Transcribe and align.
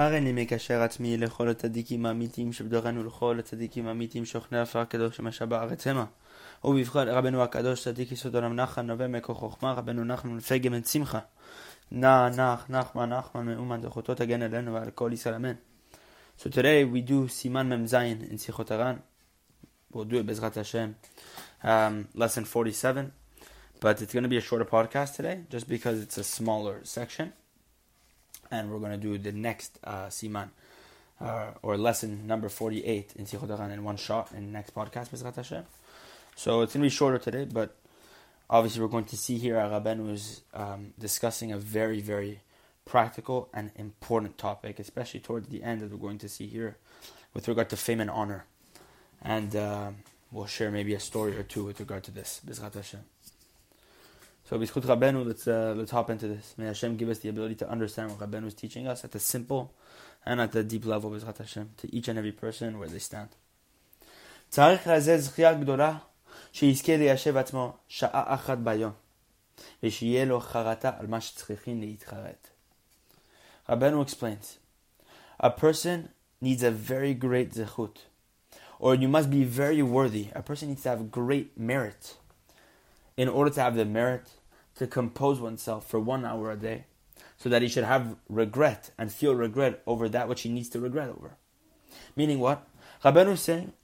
הרי 0.00 0.18
אני 0.18 0.32
מקשר 0.32 0.82
עצמי 0.82 1.16
לכל 1.16 1.48
הצדיקים 1.48 2.06
האמיתיים 2.06 2.52
שבדורנו 2.52 3.04
לכל 3.04 3.38
הצדיקים 3.38 3.86
האמיתיים 3.86 4.24
שוכני 4.24 4.58
עפר 4.58 4.78
הקדוש 4.78 5.20
המשה 5.20 5.46
בארץ 5.46 5.86
המה. 5.86 6.04
ובבחר 6.64 7.16
רבנו 7.16 7.42
הקדוש 7.42 7.84
צדיק 7.84 8.12
יסוד 8.12 8.34
עולם 8.34 8.56
נחן 8.56 8.86
נווה 8.86 9.08
מקור 9.08 9.36
חוכמה 9.36 9.72
רבנו 9.72 10.04
נחמן 10.04 10.36
לפי 10.36 10.58
גמן 10.58 10.84
שמחה. 10.84 11.18
נח 11.92 12.36
נח 12.36 12.64
נחמן 12.68 13.12
נחמן 13.12 13.46
מאומן 13.46 13.82
זכותו 13.82 14.14
תגן 14.14 14.42
עלינו 14.42 14.74
ועל 14.74 14.90
כל 14.90 15.10
ישראל 15.12 15.34
אמן. 15.34 15.54
So 16.38 16.42
today 16.42 16.84
we 16.92 17.00
do 17.02 17.28
Siman 17.28 17.66
Mem 17.68 17.84
Zayin 17.84 18.30
in 18.30 18.38
Sichot 18.38 18.68
Haran. 18.70 19.02
We'll 19.92 20.04
do 20.04 20.16
it 20.20 20.26
Bezrat 20.26 20.54
Hashem. 20.54 20.94
Um, 21.62 22.08
lesson 22.14 22.44
47. 22.44 23.12
But 23.80 24.00
it's 24.00 24.14
going 24.14 24.22
to 24.22 24.30
be 24.30 24.38
a 24.38 24.40
shorter 24.40 24.64
podcast 24.64 25.16
today 25.16 25.40
just 25.50 25.68
because 25.68 26.00
it's 26.00 26.16
a 26.16 26.24
smaller 26.24 26.80
section. 26.84 27.34
And 28.50 28.70
we're 28.70 28.78
going 28.78 28.92
to 28.92 28.96
do 28.96 29.16
the 29.18 29.32
next 29.32 29.78
uh, 29.84 30.06
Siman 30.06 30.50
uh, 31.20 31.50
or 31.62 31.76
lesson 31.76 32.26
number 32.26 32.48
48 32.48 33.12
in 33.16 33.26
Sichot 33.26 33.48
Haran 33.48 33.70
in 33.70 33.84
one 33.84 33.96
shot 33.96 34.32
in 34.32 34.52
next 34.52 34.74
podcast 34.74 35.10
Bezrat 35.10 35.36
Hashem. 35.36 35.64
So 36.34 36.62
it's 36.62 36.72
going 36.72 36.82
to 36.82 36.86
be 36.86 36.90
shorter 36.90 37.18
today, 37.18 37.46
but 37.50 37.76
obviously 38.48 38.80
we're 38.80 38.88
going 38.88 39.04
to 39.06 39.16
see 39.16 39.36
here 39.38 39.56
Rabben 39.56 40.10
was 40.10 40.40
um, 40.54 40.94
discussing 40.98 41.52
a 41.52 41.58
very, 41.58 42.00
very 42.00 42.40
practical 42.84 43.48
and 43.52 43.70
important 43.76 44.38
topic, 44.38 44.78
especially 44.78 45.20
towards 45.20 45.48
the 45.48 45.62
end, 45.62 45.80
that 45.80 45.90
we're 45.90 45.98
going 45.98 46.18
to 46.18 46.28
see 46.28 46.46
here, 46.46 46.76
with 47.34 47.46
regard 47.46 47.68
to 47.70 47.76
fame 47.76 48.00
and 48.00 48.10
honor. 48.10 48.46
And 49.22 49.54
uh, 49.54 49.90
we'll 50.32 50.46
share 50.46 50.70
maybe 50.70 50.94
a 50.94 51.00
story 51.00 51.36
or 51.36 51.42
two 51.42 51.64
with 51.64 51.78
regard 51.78 52.04
to 52.04 52.10
this. 52.10 52.40
Bezrat 52.46 52.74
Hashem. 52.74 53.00
So 54.50 54.58
Bizchut 54.58 54.82
Rabenu, 54.82 55.24
let's, 55.24 55.46
uh, 55.46 55.74
let's 55.76 55.92
hop 55.92 56.10
into 56.10 56.26
this. 56.26 56.54
May 56.58 56.66
Hashem 56.66 56.96
give 56.96 57.08
us 57.08 57.20
the 57.20 57.28
ability 57.28 57.54
to 57.54 57.70
understand 57.70 58.10
what 58.10 58.18
Rabenu 58.18 58.48
is 58.48 58.54
teaching 58.54 58.88
us 58.88 59.04
at 59.04 59.12
the 59.12 59.20
simple 59.20 59.72
and 60.26 60.40
at 60.40 60.50
the 60.50 60.64
deep 60.64 60.84
level, 60.86 61.12
Bezrat 61.12 61.38
Hashem, 61.38 61.70
to 61.76 61.94
each 61.94 62.08
and 62.08 62.18
every 62.18 62.32
person 62.32 62.80
where 62.80 62.88
they 62.88 62.98
stand. 62.98 63.28
צריך 64.50 64.86
לזה 64.86 65.18
זכייה 65.18 65.54
גדולה 65.54 65.98
שיזכה 66.52 66.96
ליישב 66.96 67.36
עצמו 67.36 67.72
שעה 67.88 68.34
אחת 68.34 68.58
ביום, 68.58 68.92
ושיהיה 69.82 70.24
לו 70.24 70.40
al 70.40 70.86
על 70.98 71.06
מה 71.06 71.20
שצריכים 71.20 71.96
Rabenu 73.68 74.02
explains, 74.02 74.58
a 75.38 75.50
person 75.50 76.08
needs 76.40 76.64
a 76.64 76.72
very 76.72 77.14
great 77.14 77.52
zechut, 77.52 77.98
or 78.80 78.96
you 78.96 79.06
must 79.06 79.30
be 79.30 79.44
very 79.44 79.80
worthy. 79.80 80.30
A 80.34 80.42
person 80.42 80.70
needs 80.70 80.82
to 80.82 80.88
have 80.88 81.12
great 81.12 81.56
merit 81.56 82.16
in 83.16 83.28
order 83.28 83.50
to 83.50 83.60
have 83.60 83.76
the 83.76 83.84
merit 83.84 84.32
to 84.80 84.86
compose 84.86 85.38
oneself 85.38 85.86
for 85.86 86.00
one 86.00 86.24
hour 86.24 86.50
a 86.50 86.56
day, 86.56 86.86
so 87.36 87.50
that 87.50 87.60
he 87.60 87.68
should 87.68 87.84
have 87.84 88.16
regret 88.30 88.90
and 88.96 89.12
feel 89.12 89.34
regret 89.34 89.82
over 89.86 90.08
that 90.08 90.26
which 90.26 90.40
he 90.40 90.48
needs 90.48 90.70
to 90.70 90.80
regret 90.80 91.10
over. 91.10 91.36
Meaning 92.16 92.38
what? 92.38 92.66
Rabbeinu 93.04 93.34
is 93.34 93.42
saying, 93.42 93.74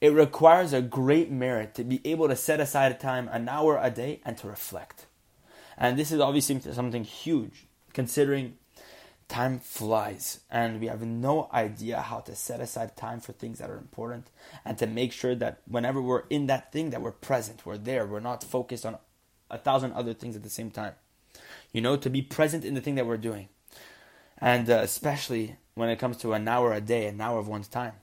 it 0.00 0.08
requires 0.08 0.72
a 0.72 0.80
great 0.80 1.30
merit 1.30 1.74
to 1.74 1.84
be 1.84 2.00
able 2.02 2.28
to 2.28 2.34
set 2.34 2.60
aside 2.60 2.92
a 2.92 2.94
time, 2.94 3.28
an 3.28 3.46
hour 3.46 3.78
a 3.78 3.90
day, 3.90 4.22
and 4.24 4.38
to 4.38 4.48
reflect. 4.48 5.04
And 5.76 5.98
this 5.98 6.10
is 6.10 6.18
obviously 6.18 6.58
something 6.72 7.04
huge, 7.04 7.66
considering 7.92 8.56
time 9.28 9.58
flies 9.58 10.40
and 10.50 10.80
we 10.80 10.86
have 10.86 11.02
no 11.02 11.50
idea 11.52 12.00
how 12.00 12.18
to 12.20 12.34
set 12.34 12.60
aside 12.60 12.96
time 12.96 13.20
for 13.20 13.32
things 13.32 13.58
that 13.58 13.68
are 13.68 13.76
important 13.76 14.30
and 14.64 14.78
to 14.78 14.86
make 14.86 15.12
sure 15.12 15.34
that 15.34 15.60
whenever 15.66 16.00
we're 16.00 16.24
in 16.30 16.46
that 16.46 16.72
thing 16.72 16.88
that 16.88 17.02
we're 17.02 17.12
present 17.12 17.66
we're 17.66 17.76
there 17.76 18.06
we're 18.06 18.20
not 18.20 18.42
focused 18.42 18.86
on 18.86 18.96
a 19.50 19.58
thousand 19.58 19.92
other 19.92 20.14
things 20.14 20.36
at 20.36 20.42
the 20.42 20.50
same 20.50 20.70
time. 20.70 20.94
You 21.72 21.80
know 21.80 21.96
to 21.96 22.10
be 22.10 22.22
present 22.22 22.64
in 22.64 22.74
the 22.74 22.80
thing 22.80 22.94
that 22.96 23.06
we're 23.06 23.16
doing. 23.16 23.48
And 24.38 24.70
uh, 24.70 24.80
especially 24.82 25.56
when 25.74 25.88
it 25.88 25.98
comes 25.98 26.16
to 26.18 26.32
an 26.32 26.46
hour 26.48 26.72
a 26.72 26.80
day 26.80 27.06
an 27.06 27.20
hour 27.20 27.38
of 27.38 27.48
one's 27.48 27.68
time. 27.68 27.94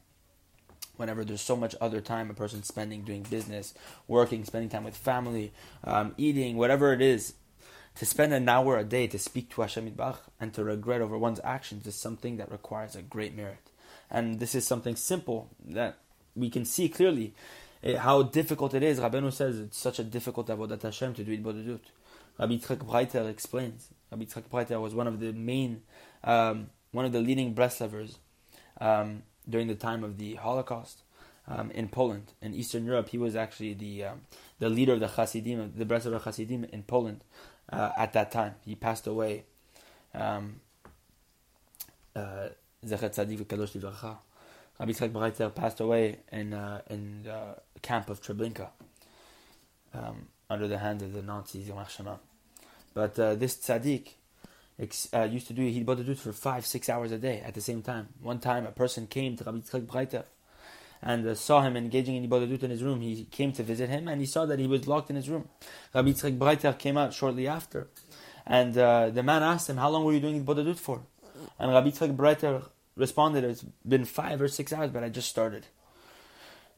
Whenever 0.97 1.25
there's 1.25 1.41
so 1.41 1.57
much 1.57 1.75
other 1.81 1.99
time 1.99 2.29
a 2.29 2.33
person's 2.33 2.67
spending 2.67 3.01
doing 3.03 3.23
business 3.23 3.73
working 4.07 4.45
spending 4.45 4.69
time 4.69 4.85
with 4.85 4.95
family 4.95 5.51
um, 5.83 6.13
eating 6.17 6.55
whatever 6.55 6.93
it 6.93 7.01
is 7.01 7.33
to 7.95 8.05
spend 8.05 8.33
an 8.33 8.47
hour 8.47 8.77
a 8.77 8.83
day 8.83 9.07
to 9.07 9.17
speak 9.17 9.49
to 9.49 9.61
Hashem 9.61 9.89
Yitbach 9.89 10.17
and 10.39 10.53
to 10.53 10.63
regret 10.63 11.01
over 11.01 11.17
one's 11.17 11.39
actions 11.43 11.87
is 11.87 11.95
something 11.95 12.37
that 12.37 12.51
requires 12.51 12.95
a 12.95 13.01
great 13.01 13.35
merit. 13.35 13.71
And 14.11 14.39
this 14.39 14.53
is 14.53 14.67
something 14.67 14.95
simple 14.95 15.49
that 15.65 15.97
we 16.35 16.49
can 16.49 16.65
see 16.65 16.89
clearly 16.89 17.33
how 17.93 18.23
difficult 18.23 18.73
it 18.73 18.83
is. 18.83 18.99
Rabbeinu 18.99 19.31
says 19.31 19.59
it's 19.59 19.77
such 19.77 19.99
a 19.99 20.03
difficult 20.03 20.47
avodat 20.47 20.81
Hashem 20.81 21.13
to 21.15 21.23
do 21.23 21.37
Hitbodedut. 21.37 21.79
Rabbi 22.39 22.53
Yitzchak 22.53 22.77
Breiter 22.77 23.29
explains. 23.29 23.89
Rabbi 24.11 24.25
Yitzchak 24.25 24.43
Breiter 24.43 24.81
was 24.81 24.95
one 24.95 25.07
of 25.07 25.19
the 25.19 25.31
main, 25.31 25.83
um, 26.23 26.69
one 26.91 27.05
of 27.05 27.11
the 27.11 27.21
leading 27.21 27.53
Breslevers 27.53 28.17
um, 28.81 29.23
during 29.47 29.67
the 29.67 29.75
time 29.75 30.03
of 30.03 30.17
the 30.17 30.35
Holocaust. 30.35 31.01
Um, 31.47 31.69
in 31.69 31.89
Poland, 31.89 32.33
in 32.41 32.55
Eastern 32.55 32.85
Europe, 32.85 33.09
he 33.09 33.19
was 33.19 33.35
actually 33.35 33.75
the 33.75 34.05
um, 34.05 34.21
the 34.57 34.67
leader 34.67 34.93
of 34.93 34.99
the 34.99 35.07
Hasidim, 35.07 35.73
the 35.77 35.85
Breslever 35.85 36.19
Hasidim 36.19 36.63
in 36.63 36.81
Poland 36.81 37.23
uh, 37.71 37.91
at 37.95 38.13
that 38.13 38.31
time. 38.31 38.55
He 38.65 38.73
passed 38.73 39.05
away. 39.05 39.43
Um, 40.15 40.61
uh, 42.15 42.49
Rabbi 44.79 44.91
Yitzchak 44.91 45.11
Breiter 45.11 45.53
passed 45.53 45.79
away 45.79 46.17
in 46.31 46.53
uh, 46.53 46.81
in 46.89 47.23
the 47.23 47.55
camp 47.81 48.09
of 48.09 48.21
Treblinka 48.21 48.69
um, 49.93 50.27
under 50.49 50.67
the 50.67 50.77
hand 50.77 51.01
of 51.01 51.13
the 51.13 51.21
Nazis. 51.21 51.71
But 52.93 53.19
uh, 53.19 53.35
this 53.35 53.55
tzaddik 53.57 54.13
uh, 55.13 55.23
used 55.23 55.47
to 55.47 55.53
do 55.53 55.61
he'd 55.61 55.85
do 55.85 56.11
it 56.11 56.19
for 56.19 56.33
five 56.33 56.65
six 56.65 56.89
hours 56.89 57.11
a 57.11 57.17
day 57.17 57.41
at 57.45 57.53
the 57.53 57.61
same 57.61 57.81
time. 57.81 58.09
One 58.21 58.39
time, 58.39 58.65
a 58.65 58.71
person 58.71 59.07
came 59.07 59.37
to 59.37 59.43
Rabbi 59.43 59.59
Yitzchak 59.59 59.85
Breiter 59.85 60.23
and 61.01 61.25
uh, 61.25 61.35
saw 61.35 61.61
him 61.61 61.77
engaging 61.77 62.15
in 62.15 62.29
Hitbodedut 62.29 62.63
in 62.63 62.71
his 62.71 62.83
room. 62.83 62.99
He 63.01 63.25
came 63.25 63.53
to 63.53 63.63
visit 63.63 63.89
him 63.89 64.07
and 64.07 64.19
he 64.19 64.27
saw 64.27 64.45
that 64.45 64.59
he 64.59 64.67
was 64.67 64.87
locked 64.87 65.09
in 65.09 65.15
his 65.15 65.29
room. 65.29 65.47
Rabbi 65.93 66.09
Yitzchak 66.09 66.37
Breiter 66.37 66.77
came 66.77 66.97
out 66.97 67.13
shortly 67.13 67.47
after. 67.47 67.87
And 68.45 68.77
uh, 68.77 69.09
the 69.09 69.23
man 69.23 69.41
asked 69.41 69.69
him, 69.69 69.77
How 69.77 69.89
long 69.89 70.03
were 70.03 70.13
you 70.13 70.19
doing 70.19 70.43
Hitbodedut 70.43 70.77
for? 70.77 71.01
And 71.57 71.71
Rabbi 71.71 71.89
Yitzchak 71.89 72.15
Breiter 72.15 72.63
responded, 72.95 73.43
It's 73.43 73.65
been 73.87 74.05
five 74.05 74.41
or 74.41 74.47
six 74.47 74.71
hours, 74.73 74.91
but 74.91 75.03
I 75.03 75.09
just 75.09 75.29
started. 75.29 75.67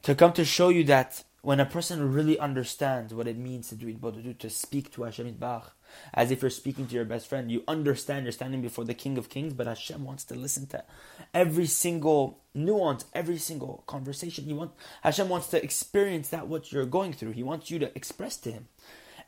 To 0.02 0.14
come 0.14 0.32
to 0.34 0.44
show 0.44 0.68
you 0.68 0.84
that 0.84 1.24
when 1.42 1.60
a 1.60 1.66
person 1.66 2.12
really 2.12 2.38
understands 2.38 3.14
what 3.14 3.28
it 3.28 3.38
means 3.38 3.68
to 3.68 3.74
do 3.74 3.86
Hitbodedut, 3.86 4.38
to 4.38 4.50
speak 4.50 4.92
to 4.92 5.04
Hashem 5.04 5.32
Bach, 5.34 5.74
as 6.12 6.30
if 6.30 6.42
you're 6.42 6.50
speaking 6.50 6.86
to 6.86 6.94
your 6.94 7.04
best 7.04 7.26
friend. 7.26 7.50
You 7.50 7.62
understand 7.68 8.24
you're 8.24 8.32
standing 8.32 8.62
before 8.62 8.84
the 8.84 8.94
King 8.94 9.18
of 9.18 9.28
Kings, 9.28 9.52
but 9.52 9.66
Hashem 9.66 10.04
wants 10.04 10.24
to 10.24 10.34
listen 10.34 10.66
to 10.68 10.84
every 11.32 11.66
single 11.66 12.40
nuance, 12.54 13.04
every 13.14 13.38
single 13.38 13.84
conversation. 13.86 14.44
He 14.44 14.52
want 14.52 14.72
Hashem 15.02 15.28
wants 15.28 15.48
to 15.48 15.62
experience 15.62 16.28
that 16.30 16.48
what 16.48 16.72
you're 16.72 16.86
going 16.86 17.12
through. 17.12 17.32
He 17.32 17.42
wants 17.42 17.70
you 17.70 17.78
to 17.78 17.96
express 17.96 18.36
to 18.38 18.52
Him 18.52 18.68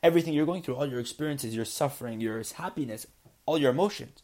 everything 0.03 0.33
you're 0.33 0.45
going 0.45 0.63
through, 0.63 0.75
all 0.75 0.87
your 0.87 0.99
experiences, 0.99 1.55
your 1.55 1.65
suffering, 1.65 2.21
your 2.21 2.41
happiness, 2.55 3.07
all 3.45 3.57
your 3.57 3.71
emotions. 3.71 4.21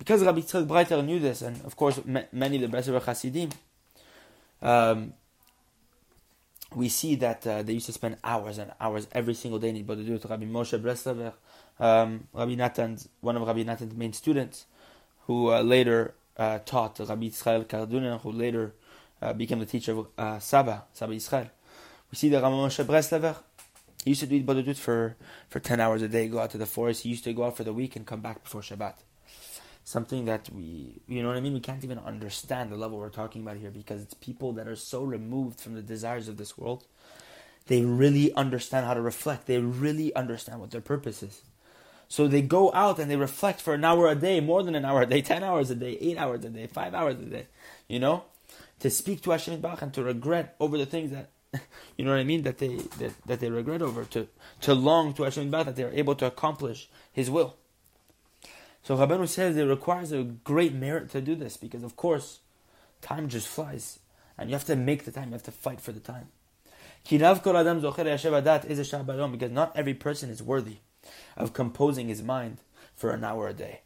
Because 0.00 0.24
Rabbi 0.24 0.40
Yitzchak 0.40 0.66
Breiter 0.66 1.04
knew 1.04 1.18
this, 1.18 1.42
and 1.42 1.62
of 1.62 1.76
course 1.76 2.00
many 2.32 2.64
of 2.64 2.70
the 2.70 2.74
Breslov 2.74 3.02
Hasidim, 3.02 3.50
um, 4.62 5.12
we 6.74 6.88
see 6.88 7.16
that 7.16 7.46
uh, 7.46 7.62
they 7.62 7.74
used 7.74 7.84
to 7.84 7.92
spend 7.92 8.16
hours 8.24 8.56
and 8.56 8.72
hours 8.80 9.08
every 9.12 9.34
single 9.34 9.60
day 9.60 9.68
in 9.68 9.76
Hitbodedut. 9.76 10.26
Rabbi 10.30 10.46
Moshe 10.46 10.80
Breslever, 10.80 11.34
um, 11.78 12.26
Rabbi 12.32 12.54
Natan's, 12.54 13.10
one 13.20 13.36
of 13.36 13.46
Rabbi 13.46 13.62
Natan's 13.62 13.94
main 13.94 14.14
students, 14.14 14.64
who 15.26 15.52
uh, 15.52 15.60
later 15.60 16.14
uh, 16.38 16.60
taught 16.64 16.98
Rabbi 16.98 17.26
Israel 17.26 17.64
Karduner, 17.64 18.22
who 18.22 18.32
later 18.32 18.72
uh, 19.20 19.34
became 19.34 19.58
the 19.58 19.66
teacher 19.66 19.92
of 19.92 20.06
uh, 20.16 20.38
Saba, 20.38 20.84
Saba 20.94 21.12
Israel. 21.12 21.50
We 22.10 22.16
see 22.16 22.30
that 22.30 22.42
Rabbi 22.42 22.54
Moshe 22.54 22.82
Breslever, 22.86 23.36
he 24.02 24.12
used 24.12 24.22
to 24.22 24.26
do 24.26 24.42
Hitbodedut 24.42 24.78
for, 24.78 25.16
for 25.50 25.60
10 25.60 25.78
hours 25.78 26.00
a 26.00 26.08
day, 26.08 26.26
go 26.26 26.38
out 26.38 26.52
to 26.52 26.58
the 26.58 26.64
forest. 26.64 27.02
He 27.02 27.10
used 27.10 27.24
to 27.24 27.34
go 27.34 27.44
out 27.44 27.58
for 27.58 27.64
the 27.64 27.74
week 27.74 27.96
and 27.96 28.06
come 28.06 28.22
back 28.22 28.42
before 28.42 28.62
Shabbat 28.62 28.94
something 29.90 30.24
that 30.26 30.48
we, 30.54 31.02
you 31.08 31.20
know 31.20 31.28
what 31.28 31.36
I 31.36 31.40
mean? 31.40 31.52
We 31.52 31.60
can't 31.60 31.82
even 31.82 31.98
understand 31.98 32.70
the 32.70 32.76
level 32.76 32.98
we're 32.98 33.08
talking 33.08 33.42
about 33.42 33.56
here 33.56 33.70
because 33.70 34.02
it's 34.02 34.14
people 34.14 34.52
that 34.52 34.68
are 34.68 34.76
so 34.76 35.02
removed 35.02 35.60
from 35.60 35.74
the 35.74 35.82
desires 35.82 36.28
of 36.28 36.36
this 36.36 36.56
world. 36.56 36.84
They 37.66 37.82
really 37.82 38.32
understand 38.34 38.86
how 38.86 38.94
to 38.94 39.00
reflect. 39.00 39.46
They 39.46 39.58
really 39.58 40.14
understand 40.14 40.60
what 40.60 40.70
their 40.70 40.80
purpose 40.80 41.22
is. 41.24 41.42
So 42.08 42.28
they 42.28 42.40
go 42.40 42.72
out 42.72 43.00
and 43.00 43.10
they 43.10 43.16
reflect 43.16 43.60
for 43.60 43.74
an 43.74 43.84
hour 43.84 44.08
a 44.08 44.14
day, 44.14 44.40
more 44.40 44.62
than 44.62 44.76
an 44.76 44.84
hour 44.84 45.02
a 45.02 45.06
day, 45.06 45.22
10 45.34 45.42
hours 45.42 45.70
a 45.70 45.74
day, 45.74 45.98
8 46.00 46.18
hours 46.18 46.44
a 46.44 46.50
day, 46.50 46.66
5 46.68 46.94
hours 46.94 47.16
a 47.16 47.24
day, 47.24 47.46
you 47.88 47.98
know? 47.98 48.24
To 48.80 48.90
speak 48.90 49.22
to 49.22 49.32
Hashem 49.32 49.60
Bach 49.60 49.82
and 49.82 49.92
to 49.94 50.02
regret 50.04 50.54
over 50.60 50.78
the 50.78 50.86
things 50.86 51.10
that, 51.10 51.30
you 51.96 52.04
know 52.04 52.12
what 52.12 52.20
I 52.20 52.24
mean, 52.24 52.42
that 52.42 52.58
they, 52.58 52.76
that, 52.76 53.12
that 53.26 53.40
they 53.40 53.50
regret 53.50 53.82
over, 53.82 54.04
to, 54.04 54.28
to 54.62 54.72
long 54.72 55.14
to 55.14 55.24
Hashem 55.24 55.50
Bach 55.50 55.66
that 55.66 55.74
they 55.74 55.84
are 55.84 55.92
able 55.92 56.14
to 56.14 56.26
accomplish 56.26 56.88
His 57.12 57.28
will. 57.28 57.56
So 58.82 58.96
Rabbeinu 58.96 59.28
says 59.28 59.56
it 59.56 59.64
requires 59.64 60.12
a 60.12 60.22
great 60.24 60.72
merit 60.74 61.10
to 61.10 61.20
do 61.20 61.34
this 61.34 61.56
because, 61.56 61.82
of 61.82 61.96
course, 61.96 62.40
time 63.02 63.28
just 63.28 63.48
flies. 63.48 63.98
And 64.38 64.48
you 64.48 64.54
have 64.54 64.64
to 64.66 64.76
make 64.76 65.04
the 65.04 65.12
time, 65.12 65.28
you 65.28 65.32
have 65.32 65.42
to 65.44 65.50
fight 65.50 65.80
for 65.80 65.92
the 65.92 66.00
time. 66.00 66.28
Because 67.08 67.40
not 69.50 69.72
every 69.76 69.94
person 69.94 70.30
is 70.30 70.42
worthy 70.42 70.76
of 71.36 71.52
composing 71.52 72.08
his 72.08 72.22
mind 72.22 72.58
for 72.94 73.10
an 73.10 73.24
hour 73.24 73.48
a 73.48 73.54
day. 73.54 73.80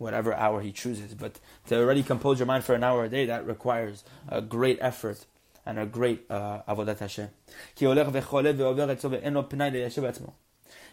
whatever 0.00 0.32
hour 0.34 0.62
he 0.62 0.72
chooses. 0.72 1.14
But 1.14 1.38
to 1.68 1.78
already 1.78 2.02
compose 2.02 2.38
your 2.40 2.46
mind 2.46 2.64
for 2.64 2.74
an 2.74 2.82
hour 2.82 3.04
a 3.04 3.08
day, 3.08 3.26
that 3.26 3.46
requires 3.46 4.02
a 4.28 4.40
great 4.40 4.78
effort 4.80 5.26
and 5.66 5.78
a 5.78 5.84
great 5.86 6.24
uh, 6.30 6.62
avodat 6.66 6.98
Hashem. 6.98 7.28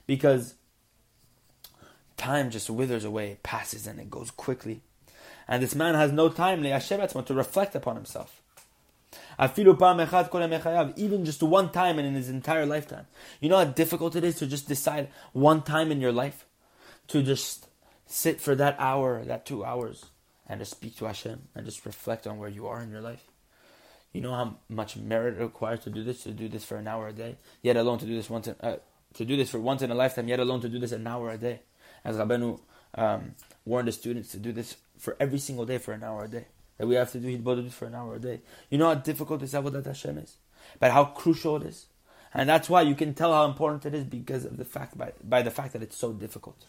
Because 0.05 0.53
time 2.17 2.49
just 2.49 2.69
withers 2.69 3.05
away, 3.05 3.31
it 3.31 3.43
passes, 3.43 3.87
and 3.87 3.99
it 3.99 4.09
goes 4.09 4.31
quickly. 4.31 4.81
And 5.47 5.63
this 5.63 5.75
man 5.75 5.95
has 5.95 6.11
no 6.11 6.29
time 6.29 6.63
to 6.63 7.33
reflect 7.33 7.75
upon 7.75 7.95
himself. 7.95 8.41
Even 9.39 11.25
just 11.25 11.43
one 11.43 11.71
time 11.71 11.99
in 11.99 12.13
his 12.15 12.29
entire 12.29 12.65
lifetime. 12.65 13.05
You 13.39 13.49
know 13.49 13.57
how 13.57 13.65
difficult 13.65 14.15
it 14.15 14.23
is 14.23 14.35
to 14.37 14.47
just 14.47 14.67
decide 14.67 15.09
one 15.31 15.61
time 15.61 15.91
in 15.91 16.01
your 16.01 16.11
life? 16.11 16.45
To 17.09 17.23
just 17.23 17.67
sit 18.05 18.41
for 18.41 18.55
that 18.55 18.75
hour, 18.79 19.23
that 19.23 19.45
two 19.45 19.63
hours, 19.63 20.05
and 20.47 20.59
just 20.59 20.71
speak 20.71 20.97
to 20.97 21.05
Hashem 21.05 21.43
and 21.55 21.65
just 21.65 21.85
reflect 21.85 22.27
on 22.27 22.37
where 22.37 22.49
you 22.49 22.67
are 22.67 22.81
in 22.81 22.91
your 22.91 23.01
life. 23.01 23.23
You 24.11 24.21
know 24.21 24.33
how 24.33 24.55
much 24.67 24.97
merit 24.97 25.35
it 25.35 25.41
requires 25.41 25.81
to 25.81 25.89
do 25.89 26.03
this, 26.03 26.23
to 26.23 26.31
do 26.31 26.49
this 26.49 26.65
for 26.65 26.77
an 26.77 26.87
hour 26.87 27.07
a 27.07 27.13
day, 27.13 27.37
yet 27.61 27.77
alone 27.77 27.99
to 27.99 28.05
do 28.05 28.15
this 28.15 28.29
once 28.29 28.47
in, 28.47 28.55
uh, 28.61 28.77
to 29.13 29.25
do 29.25 29.37
this 29.37 29.51
for 29.51 29.59
once 29.59 29.81
in 29.81 29.91
a 29.91 29.95
lifetime, 29.95 30.27
yet 30.27 30.39
alone 30.39 30.61
to 30.61 30.69
do 30.69 30.79
this 30.79 30.91
an 30.91 31.05
hour 31.05 31.29
a 31.29 31.37
day. 31.37 31.61
As 32.07 32.15
Rabbeinu 32.15 32.57
um, 32.95 33.35
warned 33.65 33.89
the 33.89 33.91
students 33.91 34.31
to 34.31 34.37
do 34.37 34.53
this 34.53 34.77
for 34.97 35.17
every 35.19 35.39
single 35.39 35.65
day 35.65 35.77
for 35.77 35.91
an 35.91 36.03
hour 36.03 36.23
a 36.23 36.27
day. 36.29 36.45
That 36.77 36.87
we 36.87 36.95
have 36.95 37.11
to 37.11 37.19
do 37.19 37.27
Hitbodedut 37.27 37.71
for 37.71 37.85
an 37.85 37.95
hour 37.95 38.15
a 38.15 38.19
day. 38.19 38.39
You 38.69 38.77
know 38.77 38.87
how 38.87 38.95
difficult 38.95 39.41
this 39.41 39.51
Avodat 39.51 39.85
Hashem 39.85 40.17
is, 40.17 40.37
but 40.79 40.91
how 40.91 41.03
crucial 41.03 41.57
it 41.57 41.63
is. 41.63 41.87
And 42.33 42.47
that's 42.47 42.69
why 42.69 42.83
you 42.83 42.95
can 42.95 43.13
tell 43.13 43.33
how 43.33 43.43
important 43.43 43.85
it 43.85 43.93
is 43.93 44.05
because 44.05 44.45
of 44.45 44.55
the 44.55 44.63
fact 44.63 44.97
by, 44.97 45.11
by 45.21 45.41
the 45.41 45.51
fact 45.51 45.73
that 45.73 45.83
it's 45.83 45.97
so 45.97 46.13
difficult. 46.13 46.65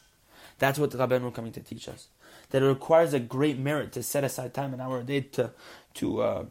That's 0.59 0.77
what 0.77 0.91
Rabbeinu 0.91 1.33
coming 1.33 1.53
to 1.53 1.61
teach 1.61 1.89
us. 1.89 2.09
That 2.51 2.63
it 2.63 2.67
requires 2.67 3.15
a 3.15 3.21
great 3.21 3.59
merit 3.59 3.93
to 3.93 4.03
set 4.03 4.25
aside 4.25 4.53
time 4.53 4.75
an 4.75 4.81
hour 4.81 4.99
a 4.99 5.05
day 5.05 5.21
to, 5.21 5.53
to, 5.95 6.23
uh, 6.23 6.45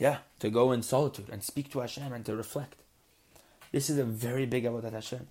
yeah, 0.00 0.18
to 0.40 0.50
go 0.50 0.72
in 0.72 0.82
solitude 0.82 1.28
and 1.30 1.44
speak 1.44 1.70
to 1.72 1.78
Hashem 1.78 2.12
and 2.12 2.24
to 2.26 2.34
reflect. 2.34 2.74
This 3.70 3.88
is 3.88 3.98
a 3.98 4.04
very 4.04 4.46
big 4.46 4.64
avodat 4.64 4.94
Hashem. 4.94 5.28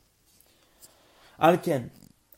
Alken, 1.42 1.89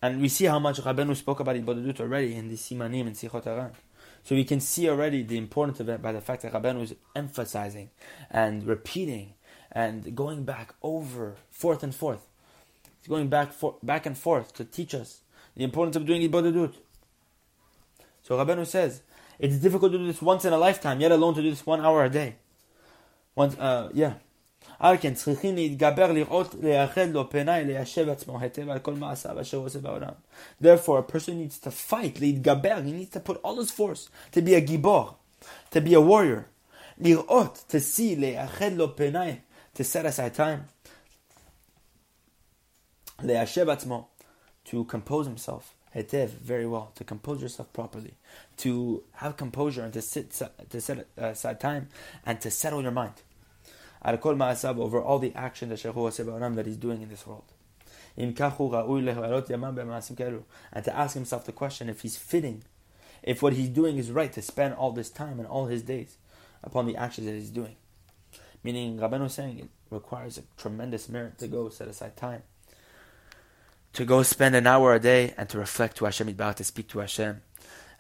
and 0.03 0.19
we 0.19 0.27
see 0.27 0.43
how 0.43 0.59
much 0.59 0.81
Rabbeinu 0.81 1.15
spoke 1.15 1.39
about 1.39 1.55
Hitbodedut 1.55 2.01
already 2.01 2.35
in 2.35 2.49
the 2.49 2.55
Simanim 2.55 3.07
and 3.07 3.15
Sichot 3.15 3.45
Haran. 3.45 3.71
So 4.25 4.35
we 4.35 4.43
can 4.43 4.59
see 4.59 4.89
already 4.89 5.23
the 5.23 5.37
importance 5.37 5.79
of 5.79 5.87
it 5.87 6.01
by 6.01 6.11
the 6.11 6.19
fact 6.19 6.41
that 6.41 6.51
Rabbeinu 6.51 6.81
is 6.81 6.95
emphasizing 7.15 7.89
and 8.29 8.67
repeating 8.67 9.35
and 9.71 10.13
going 10.13 10.43
back 10.43 10.75
over, 10.81 11.37
forth 11.49 11.83
and 11.83 11.95
forth. 11.95 12.27
He's 12.99 13.07
going 13.07 13.29
back 13.29 13.53
for, 13.53 13.77
back 13.81 14.05
and 14.05 14.17
forth 14.17 14.53
to 14.55 14.65
teach 14.65 14.93
us 14.93 15.21
the 15.55 15.63
importance 15.63 15.95
of 15.95 16.05
doing 16.05 16.21
Hitbodedut. 16.21 16.73
So 18.23 18.37
Rabbeinu 18.37 18.67
says, 18.67 19.03
it's 19.39 19.55
difficult 19.55 19.93
to 19.93 19.97
do 19.97 20.05
this 20.05 20.21
once 20.21 20.43
in 20.43 20.51
a 20.51 20.57
lifetime, 20.57 20.99
yet 20.99 21.13
alone 21.13 21.33
to 21.35 21.41
do 21.41 21.49
this 21.49 21.65
one 21.65 21.79
hour 21.79 22.03
a 22.03 22.09
day. 22.09 22.35
Once, 23.35 23.57
uh, 23.57 23.89
yeah. 23.93 24.15
על 24.82 24.96
כן 25.00 25.14
צריכים 25.14 25.54
להתגבר 25.54 26.12
לראות, 26.12 26.54
לייחד 26.62 27.08
לו 27.08 27.30
פנאי, 27.30 27.64
ליישב 27.64 28.08
עצמו 28.08 28.40
היטב 28.40 28.68
על 28.68 28.78
כל 28.78 28.94
מעשיו 28.94 29.40
אשר 29.40 29.56
הוא 29.56 29.66
עושה 29.66 29.78
בעולם. 29.78 30.12
Therefore, 30.62 30.98
a 30.98 31.12
person 31.12 31.30
needs 31.30 31.66
to 31.66 31.70
fight, 31.90 32.20
להתגבר, 32.20 32.82
he 32.84 32.92
needs 32.92 33.16
to 33.16 33.20
put 33.30 33.36
all 33.44 33.56
his 33.60 33.70
force 33.70 34.08
to 34.32 34.40
be 34.40 34.54
a 34.54 34.60
גיבור, 34.60 35.14
to 35.72 35.80
be 35.80 35.94
a 35.94 36.00
warrior. 36.00 36.42
לראות, 36.98 37.64
to 37.68 37.96
see, 37.96 38.16
לייחד 38.18 38.72
לו 38.72 38.96
פנאי, 38.96 39.36
to 39.76 39.80
set 39.80 40.04
aside 40.06 40.38
time. 40.38 40.88
ליישב 43.22 43.68
עצמו, 43.68 44.08
to 44.66 44.70
compose 44.70 45.26
himself. 45.26 45.62
היטב, 45.94 46.30
very 46.44 46.66
well, 46.66 47.00
to 47.00 47.04
compose 47.04 47.42
yourself 47.42 47.72
properly, 47.72 48.14
to 48.56 49.02
have 49.12 49.36
composure 49.36 49.82
and 49.84 49.92
to 49.92 50.02
sit, 50.02 50.30
to 50.70 50.80
set 50.80 51.06
aside 51.16 51.60
time 51.60 51.88
and 52.26 52.40
to 52.40 52.50
settle 52.50 52.82
your 52.82 52.92
mind. 52.92 53.22
Al 54.03 54.17
kol 54.17 54.35
ma'asav 54.35 54.77
over 54.77 55.01
all 55.01 55.19
the 55.19 55.33
action 55.35 55.69
that 55.69 55.81
that 55.81 56.65
he's 56.65 56.77
doing 56.77 57.01
in 57.01 57.09
this 57.09 57.25
world. 57.25 57.45
And 58.15 58.35
to 58.37 58.43
ask 60.95 61.13
himself 61.15 61.45
the 61.45 61.51
question 61.51 61.89
if 61.89 62.01
he's 62.01 62.17
fitting, 62.17 62.63
if 63.23 63.41
what 63.41 63.53
he's 63.53 63.69
doing 63.69 63.97
is 63.97 64.11
right 64.11 64.31
to 64.33 64.41
spend 64.41 64.73
all 64.75 64.91
this 64.91 65.09
time 65.09 65.39
and 65.39 65.47
all 65.47 65.65
his 65.67 65.81
days 65.83 66.17
upon 66.63 66.85
the 66.85 66.95
actions 66.95 67.27
that 67.27 67.33
he's 67.33 67.49
doing. 67.49 67.75
Meaning, 68.63 68.97
Rabbeinu 68.97 69.25
is 69.25 69.33
saying 69.33 69.59
it 69.59 69.69
requires 69.89 70.37
a 70.37 70.43
tremendous 70.57 71.09
merit 71.09 71.37
to 71.39 71.47
go 71.47 71.69
set 71.69 71.87
aside 71.87 72.15
time 72.15 72.43
to 73.93 74.05
go 74.05 74.23
spend 74.23 74.55
an 74.55 74.67
hour 74.67 74.93
a 74.93 74.99
day 74.99 75.33
and 75.37 75.47
to 75.49 75.59
reflect 75.59 75.97
to 75.97 76.05
Hashem 76.05 76.27
Yitbarach, 76.27 76.55
to 76.55 76.63
speak 76.63 76.87
to 76.89 76.99
Hashem, 76.99 77.41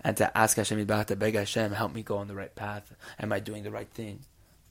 and 0.03 0.17
to 0.17 0.35
ask 0.37 0.57
Hashem 0.57 0.83
Yitbarach, 0.83 1.05
to 1.05 1.15
beg 1.15 1.35
Hashem, 1.35 1.71
help 1.71 1.93
me 1.93 2.01
go 2.01 2.17
on 2.17 2.27
the 2.27 2.35
right 2.35 2.53
path. 2.53 2.93
Am 3.19 3.31
I 3.31 3.39
doing 3.39 3.63
the 3.63 3.71
right 3.71 3.89
thing? 3.89 4.21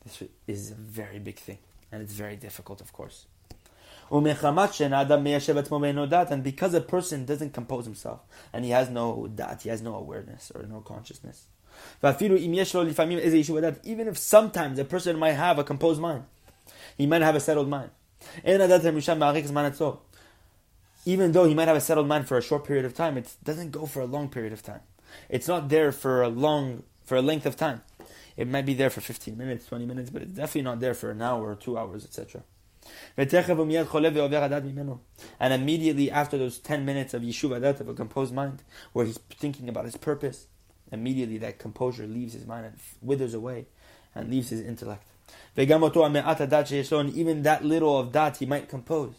This 0.04 0.22
is 0.46 0.70
a 0.70 0.74
very 0.74 1.18
big 1.18 1.38
thing, 1.38 1.58
and 1.90 2.00
it's 2.02 2.14
very 2.14 2.36
difficult, 2.36 2.80
of 2.80 2.92
course. 2.92 3.26
And 4.10 4.24
because 6.44 6.74
a 6.74 6.80
person 6.80 7.24
doesn't 7.24 7.54
compose 7.54 7.84
himself, 7.84 8.20
and 8.52 8.64
he 8.64 8.72
has 8.72 8.90
no 8.90 9.28
dat, 9.28 9.62
he 9.62 9.68
has 9.68 9.80
no 9.80 9.94
awareness 9.94 10.50
or 10.54 10.64
no 10.64 10.80
consciousness. 10.80 11.46
Even 12.02 14.08
if 14.08 14.18
sometimes 14.18 14.78
a 14.78 14.84
person 14.84 15.18
might 15.18 15.32
have 15.32 15.58
a 15.58 15.64
composed 15.64 16.00
mind, 16.00 16.24
he 16.98 17.06
might 17.06 17.22
have 17.22 17.36
a 17.36 17.40
settled 17.40 17.68
mind 17.68 17.90
even 21.04 21.32
though 21.32 21.44
he 21.44 21.54
might 21.54 21.68
have 21.68 21.76
a 21.76 21.80
settled 21.80 22.08
mind 22.08 22.28
for 22.28 22.38
a 22.38 22.42
short 22.42 22.64
period 22.64 22.84
of 22.84 22.94
time, 22.94 23.16
it 23.16 23.34
doesn't 23.42 23.70
go 23.70 23.86
for 23.86 24.00
a 24.00 24.06
long 24.06 24.28
period 24.28 24.52
of 24.52 24.62
time. 24.62 24.80
It's 25.28 25.48
not 25.48 25.68
there 25.68 25.92
for 25.92 26.22
a 26.22 26.28
long, 26.28 26.84
for 27.04 27.16
a 27.16 27.22
length 27.22 27.46
of 27.46 27.56
time. 27.56 27.82
It 28.36 28.48
might 28.48 28.66
be 28.66 28.74
there 28.74 28.90
for 28.90 29.00
15 29.00 29.36
minutes, 29.36 29.66
20 29.66 29.86
minutes, 29.86 30.10
but 30.10 30.22
it's 30.22 30.32
definitely 30.32 30.62
not 30.62 30.80
there 30.80 30.94
for 30.94 31.10
an 31.10 31.22
hour 31.22 31.50
or 31.50 31.54
two 31.54 31.78
hours, 31.78 32.04
etc. 32.04 32.42
And 33.16 33.32
immediately 35.52 36.10
after 36.10 36.36
those 36.36 36.58
10 36.58 36.84
minutes 36.84 37.14
of 37.14 37.22
Yeshuv 37.22 37.50
Adat, 37.50 37.80
of 37.80 37.88
a 37.88 37.94
composed 37.94 38.34
mind, 38.34 38.62
where 38.92 39.06
he's 39.06 39.18
thinking 39.30 39.68
about 39.68 39.84
his 39.84 39.96
purpose, 39.96 40.46
immediately 40.90 41.38
that 41.38 41.58
composure 41.58 42.06
leaves 42.06 42.32
his 42.32 42.46
mind 42.46 42.66
and 42.66 42.76
withers 43.00 43.34
away 43.34 43.66
and 44.14 44.30
leaves 44.30 44.50
his 44.50 44.60
intellect. 44.60 45.06
And 45.56 45.70
even 47.16 47.42
that 47.42 47.64
little 47.64 47.98
of 47.98 48.12
that 48.12 48.36
he 48.38 48.46
might 48.46 48.68
compose. 48.68 49.14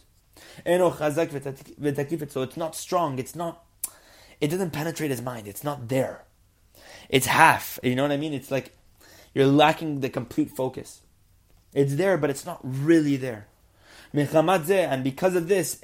So 0.66 2.42
it's 2.42 2.58
not 2.58 2.76
strong. 2.76 3.20
It's 3.20 3.36
not. 3.36 3.64
It 4.42 4.50
doesn't 4.50 4.72
penetrate 4.72 5.12
his 5.12 5.22
mind. 5.22 5.48
It's 5.48 5.64
not 5.64 5.88
there. 5.88 6.26
It's 7.10 7.28
half. 7.28 7.80
You 7.82 7.96
know 7.96 8.04
what 8.04 8.12
I 8.12 8.18
mean? 8.18 8.34
It's 8.34 8.52
like 8.52 8.76
you're 9.34 9.48
lacking 9.48 10.02
the 10.02 10.10
complete 10.10 10.52
focus. 10.52 11.02
It's 11.74 11.96
there, 11.96 12.18
but 12.18 12.30
it's 12.30 12.46
not 12.46 12.60
really 12.64 13.18
there. 13.18 13.48
And 14.14 15.04
because 15.04 15.36
of 15.36 15.48
this, 15.48 15.82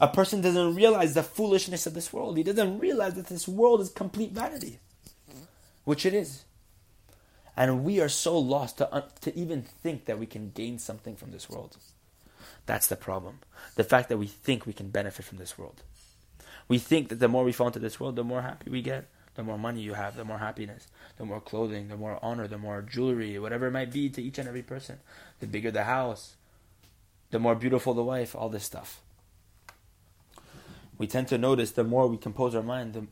a 0.00 0.08
person 0.08 0.40
doesn't 0.40 0.74
realize 0.74 1.14
the 1.14 1.22
foolishness 1.22 1.86
of 1.86 1.94
this 1.94 2.12
world. 2.12 2.36
He 2.36 2.42
doesn't 2.44 2.78
realize 2.78 3.14
that 3.14 3.26
this 3.26 3.48
world 3.48 3.80
is 3.80 3.88
complete 3.90 4.32
vanity, 4.32 4.78
which 5.84 6.06
it 6.06 6.14
is. 6.14 6.44
And 7.56 7.82
we 7.82 8.00
are 8.00 8.08
so 8.08 8.38
lost 8.38 8.78
to, 8.78 9.04
to 9.22 9.36
even 9.36 9.62
think 9.62 10.04
that 10.04 10.20
we 10.20 10.26
can 10.26 10.52
gain 10.54 10.78
something 10.78 11.16
from 11.16 11.32
this 11.32 11.50
world. 11.50 11.76
That's 12.66 12.86
the 12.86 12.94
problem. 12.94 13.40
The 13.74 13.82
fact 13.82 14.08
that 14.10 14.18
we 14.18 14.28
think 14.28 14.64
we 14.64 14.72
can 14.72 14.90
benefit 14.90 15.24
from 15.24 15.38
this 15.38 15.58
world. 15.58 15.82
We 16.68 16.78
think 16.78 17.08
that 17.08 17.18
the 17.18 17.26
more 17.26 17.42
we 17.42 17.50
fall 17.50 17.66
into 17.66 17.80
this 17.80 17.98
world, 17.98 18.14
the 18.14 18.22
more 18.22 18.42
happy 18.42 18.70
we 18.70 18.82
get. 18.82 19.08
The 19.38 19.44
more 19.44 19.56
money 19.56 19.82
you 19.82 19.94
have, 19.94 20.16
the 20.16 20.24
more 20.24 20.38
happiness, 20.38 20.88
the 21.16 21.24
more 21.24 21.40
clothing, 21.40 21.86
the 21.86 21.96
more 21.96 22.18
honor, 22.20 22.48
the 22.48 22.58
more 22.58 22.82
jewelry, 22.82 23.38
whatever 23.38 23.68
it 23.68 23.70
might 23.70 23.92
be 23.92 24.08
to 24.08 24.20
each 24.20 24.36
and 24.36 24.48
every 24.48 24.62
person. 24.64 24.98
The 25.38 25.46
bigger 25.46 25.70
the 25.70 25.84
house, 25.84 26.34
the 27.30 27.38
more 27.38 27.54
beautiful 27.54 27.94
the 27.94 28.02
wife, 28.02 28.34
all 28.34 28.48
this 28.48 28.64
stuff. 28.64 29.00
We 30.98 31.06
tend 31.06 31.28
to 31.28 31.38
notice 31.38 31.70
the 31.70 31.84
more 31.84 32.08
we 32.08 32.16
compose 32.16 32.52
our 32.56 32.64
mind, 32.64 33.08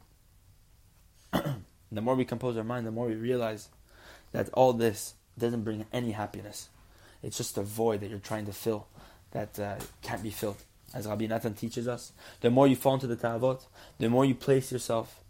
the, 1.33 1.55
the 1.93 2.01
more 2.01 2.17
we 2.17 2.25
compose 2.25 2.57
our 2.57 2.65
mind, 2.65 2.89
the 2.89 2.91
more 2.91 3.07
we 3.07 3.15
realize 3.15 3.69
that 4.33 4.49
all 4.53 4.73
this 4.73 5.15
doesn't 5.39 5.63
bring 5.63 5.87
any 5.93 6.11
happiness. 6.11 6.71
It's 7.23 7.37
just 7.37 7.57
a 7.57 7.63
void 7.63 8.01
that 8.01 8.11
you're 8.11 8.19
trying 8.19 8.47
to 8.47 8.53
fill 8.53 8.89
that 9.31 9.61
uh, 9.61 9.77
can't 10.03 10.25
be 10.25 10.31
filled. 10.31 10.65
As 10.93 11.07
Rabbi 11.07 11.29
Nathan 11.29 11.55
teaches 11.55 11.87
us, 11.87 12.11
the 12.41 12.51
more 12.51 12.67
you 12.67 12.75
fall 12.75 12.95
into 12.95 13.07
the 13.07 13.15
ta'avot, 13.15 13.65
the 14.01 14.11
more 14.11 14.25
you 14.25 14.35
place 14.35 14.73
yourself, 14.73 15.21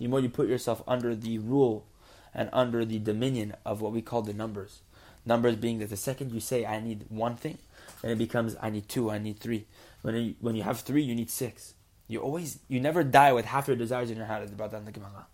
the 0.00 0.08
more 0.08 0.18
you 0.18 0.30
put 0.30 0.48
yourself 0.48 0.82
under 0.88 1.14
the 1.14 1.38
rule 1.38 1.86
and 2.34 2.48
under 2.52 2.84
the 2.86 2.98
dominion 2.98 3.54
of 3.66 3.80
what 3.80 3.92
we 3.92 4.00
call 4.00 4.22
the 4.22 4.32
numbers. 4.32 4.80
Numbers 5.26 5.56
being 5.56 5.78
that 5.80 5.90
the 5.90 5.96
second 5.96 6.32
you 6.32 6.40
say, 6.40 6.64
I 6.64 6.80
need 6.80 7.04
one 7.10 7.36
thing, 7.36 7.58
then 8.00 8.12
it 8.12 8.18
becomes, 8.18 8.56
I 8.62 8.70
need 8.70 8.88
two, 8.88 9.10
I 9.10 9.18
need 9.18 9.38
three. 9.38 9.66
When 10.00 10.14
you, 10.14 10.34
when 10.40 10.56
you 10.56 10.62
have 10.62 10.80
three, 10.80 11.02
you 11.02 11.14
need 11.14 11.30
six. 11.30 11.74
You 12.08 12.20
always, 12.20 12.60
you 12.66 12.80
never 12.80 13.04
die 13.04 13.34
with 13.34 13.44
half 13.44 13.68
your 13.68 13.76
desires 13.76 14.10
in 14.10 14.16
your 14.16 14.24
heart, 14.24 14.42
as 14.42 14.50
brought 14.50 14.72
down 14.72 14.86
the 14.86 14.92
Gemara. 14.92 15.26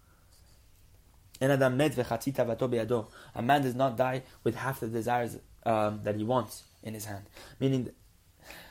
A 1.40 3.42
man 3.42 3.62
does 3.62 3.74
not 3.74 3.96
die 3.96 4.22
with 4.42 4.56
half 4.56 4.80
the 4.80 4.88
desires 4.88 5.38
um, 5.64 6.00
that 6.02 6.16
he 6.16 6.24
wants 6.24 6.64
in 6.82 6.94
his 6.94 7.04
hand. 7.04 7.26
Meaning, 7.60 7.90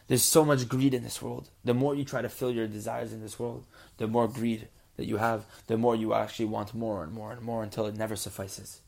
There's 0.08 0.24
so 0.24 0.46
much 0.46 0.68
greed 0.68 0.94
in 0.94 1.04
this 1.04 1.22
world. 1.22 1.50
The 1.64 1.74
more 1.74 1.96
you 1.96 2.04
try 2.04 2.22
to 2.22 2.30
fill 2.30 2.52
your 2.52 2.68
desires 2.68 3.14
in 3.14 3.22
this 3.22 3.40
world, 3.40 3.66
the 3.98 4.08
more 4.08 4.28
greed 4.28 4.68
that 4.98 5.06
you 5.06 5.18
have, 5.18 5.46
the 5.68 5.78
more 5.78 5.96
you 5.96 6.14
actually 6.14 6.46
want 6.46 6.74
more 6.74 7.04
and 7.04 7.12
more 7.14 7.32
and 7.32 7.42
more 7.42 7.64
until 7.64 7.86
it 7.86 7.96
never 7.96 8.16
suffices. 8.16 8.82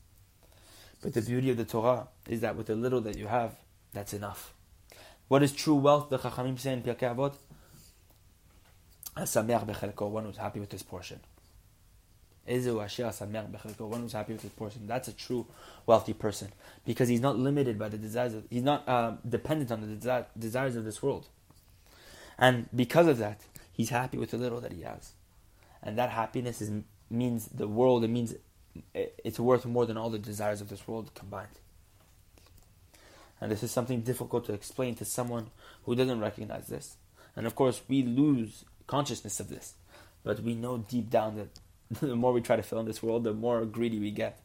But 1.02 1.14
the 1.14 1.22
beauty 1.22 1.50
of 1.50 1.56
the 1.56 1.64
Torah 1.64 2.08
is 2.28 2.40
that 2.40 2.56
with 2.56 2.66
the 2.66 2.74
little 2.74 3.00
that 3.02 3.16
you 3.16 3.26
have, 3.26 3.52
that's 3.92 4.12
enough. 4.12 4.52
What 5.28 5.42
is 5.42 5.52
true 5.52 5.76
wealth? 5.76 6.08
The 6.08 6.18
Chachamim 6.18 6.58
say 6.58 6.72
in 6.72 6.82
Pirkei 6.82 7.14
Avot, 7.14 7.34
one 10.10 10.24
who's 10.24 10.36
happy 10.36 10.60
with 10.60 10.70
this 10.70 10.82
portion. 10.82 11.20
One 12.46 14.00
who's 14.00 14.12
happy 14.12 14.32
with 14.32 14.42
his 14.42 14.52
portion. 14.52 14.86
That's 14.86 15.08
a 15.08 15.12
true 15.12 15.46
wealthy 15.86 16.14
person 16.14 16.48
because 16.86 17.08
he's 17.08 17.20
not 17.20 17.36
limited 17.38 17.78
by 17.78 17.88
the 17.88 17.98
desires. 17.98 18.34
Of, 18.34 18.44
he's 18.48 18.62
not 18.62 18.88
uh, 18.88 19.16
dependent 19.28 19.70
on 19.70 19.80
the 19.80 19.88
desi- 19.96 20.26
desires 20.38 20.76
of 20.76 20.84
this 20.84 21.02
world, 21.02 21.26
and 22.38 22.68
because 22.74 23.06
of 23.06 23.18
that, 23.18 23.40
he's 23.72 23.90
happy 23.90 24.16
with 24.18 24.30
the 24.30 24.38
little 24.38 24.60
that 24.60 24.72
he 24.72 24.82
has, 24.82 25.12
and 25.82 25.98
that 25.98 26.10
happiness 26.10 26.60
is 26.60 26.70
means 27.10 27.46
the 27.46 27.68
world. 27.68 28.04
It 28.04 28.08
means 28.08 28.34
it's 28.94 29.40
worth 29.40 29.64
more 29.64 29.86
than 29.86 29.96
all 29.96 30.10
the 30.10 30.18
desires 30.18 30.60
of 30.60 30.68
this 30.68 30.86
world 30.86 31.10
combined. 31.14 31.48
And 33.40 33.50
this 33.50 33.62
is 33.62 33.70
something 33.70 34.00
difficult 34.00 34.46
to 34.46 34.52
explain 34.52 34.94
to 34.96 35.04
someone 35.04 35.50
who 35.84 35.94
doesn't 35.94 36.20
recognize 36.20 36.66
this. 36.66 36.96
And 37.36 37.46
of 37.46 37.54
course, 37.54 37.82
we 37.88 38.02
lose 38.02 38.64
consciousness 38.86 39.38
of 39.38 39.48
this, 39.48 39.74
but 40.24 40.40
we 40.40 40.54
know 40.54 40.78
deep 40.78 41.08
down 41.08 41.36
that 41.36 41.60
the 42.00 42.16
more 42.16 42.32
we 42.32 42.40
try 42.40 42.56
to 42.56 42.62
fill 42.62 42.80
in 42.80 42.86
this 42.86 43.02
world, 43.02 43.24
the 43.24 43.32
more 43.32 43.64
greedy 43.64 43.98
we 43.98 44.10
get. 44.10 44.40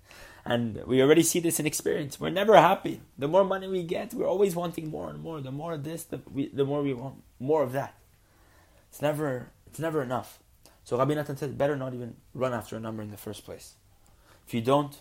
And 0.45 0.83
we 0.85 1.01
already 1.01 1.23
see 1.23 1.39
this 1.39 1.59
in 1.59 1.65
experience. 1.65 2.19
We're 2.19 2.29
never 2.29 2.55
happy. 2.57 3.01
The 3.17 3.27
more 3.27 3.45
money 3.45 3.67
we 3.67 3.83
get, 3.83 4.13
we're 4.13 4.27
always 4.27 4.55
wanting 4.55 4.89
more 4.89 5.09
and 5.09 5.21
more. 5.21 5.39
The 5.39 5.51
more 5.51 5.77
this, 5.77 6.03
the, 6.03 6.19
we, 6.31 6.49
the 6.49 6.65
more 6.65 6.83
we 6.83 6.93
want 6.93 7.23
more 7.39 7.63
of 7.63 7.71
that. 7.71 7.95
It's 8.89 9.01
never, 9.01 9.47
it's 9.67 9.79
never 9.79 10.01
enough. 10.01 10.39
So 10.83 10.97
Rabbi 10.97 11.13
Natan 11.13 11.37
said, 11.37 11.57
better 11.57 11.75
not 11.75 11.93
even 11.93 12.15
run 12.33 12.53
after 12.53 12.75
a 12.75 12.79
number 12.79 13.01
in 13.01 13.11
the 13.11 13.17
first 13.17 13.45
place. 13.45 13.75
If 14.45 14.53
you 14.53 14.61
don't, 14.61 14.97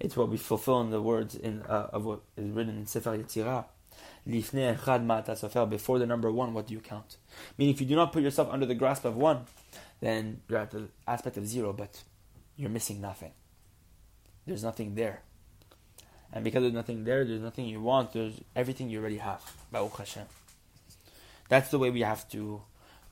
it's 0.00 0.16
what 0.16 0.28
we 0.28 0.36
fulfill 0.36 0.80
in 0.80 0.90
the 0.90 1.00
words 1.00 1.34
in 1.34 1.62
uh, 1.62 1.88
of 1.92 2.04
what 2.04 2.20
is 2.36 2.50
written 2.50 2.76
in 2.76 2.86
Sefer 2.86 3.16
Yetzirah. 3.16 3.66
Before 4.26 5.98
the 5.98 6.06
number 6.06 6.30
one, 6.30 6.54
what 6.54 6.66
do 6.66 6.74
you 6.74 6.80
count? 6.80 7.16
Meaning, 7.58 7.74
if 7.74 7.80
you 7.80 7.86
do 7.86 7.96
not 7.96 8.12
put 8.12 8.22
yourself 8.22 8.48
under 8.50 8.66
the 8.66 8.74
grasp 8.74 9.04
of 9.04 9.16
one, 9.16 9.44
then 10.00 10.40
you're 10.48 10.58
at 10.58 10.70
the 10.70 10.88
aspect 11.06 11.36
of 11.36 11.46
zero, 11.46 11.72
but 11.72 12.02
you're 12.56 12.70
missing 12.70 13.00
nothing. 13.00 13.32
There's 14.46 14.64
nothing 14.64 14.94
there. 14.94 15.22
And 16.32 16.44
because 16.44 16.62
there's 16.62 16.74
nothing 16.74 17.04
there, 17.04 17.24
there's 17.24 17.40
nothing 17.40 17.66
you 17.66 17.80
want, 17.80 18.12
there's 18.12 18.40
everything 18.54 18.88
you 18.88 19.00
already 19.00 19.18
have. 19.18 19.42
Hashem. 19.72 20.26
That's 21.48 21.70
the 21.70 21.78
way 21.78 21.90
we 21.90 22.02
have 22.02 22.28
to 22.30 22.62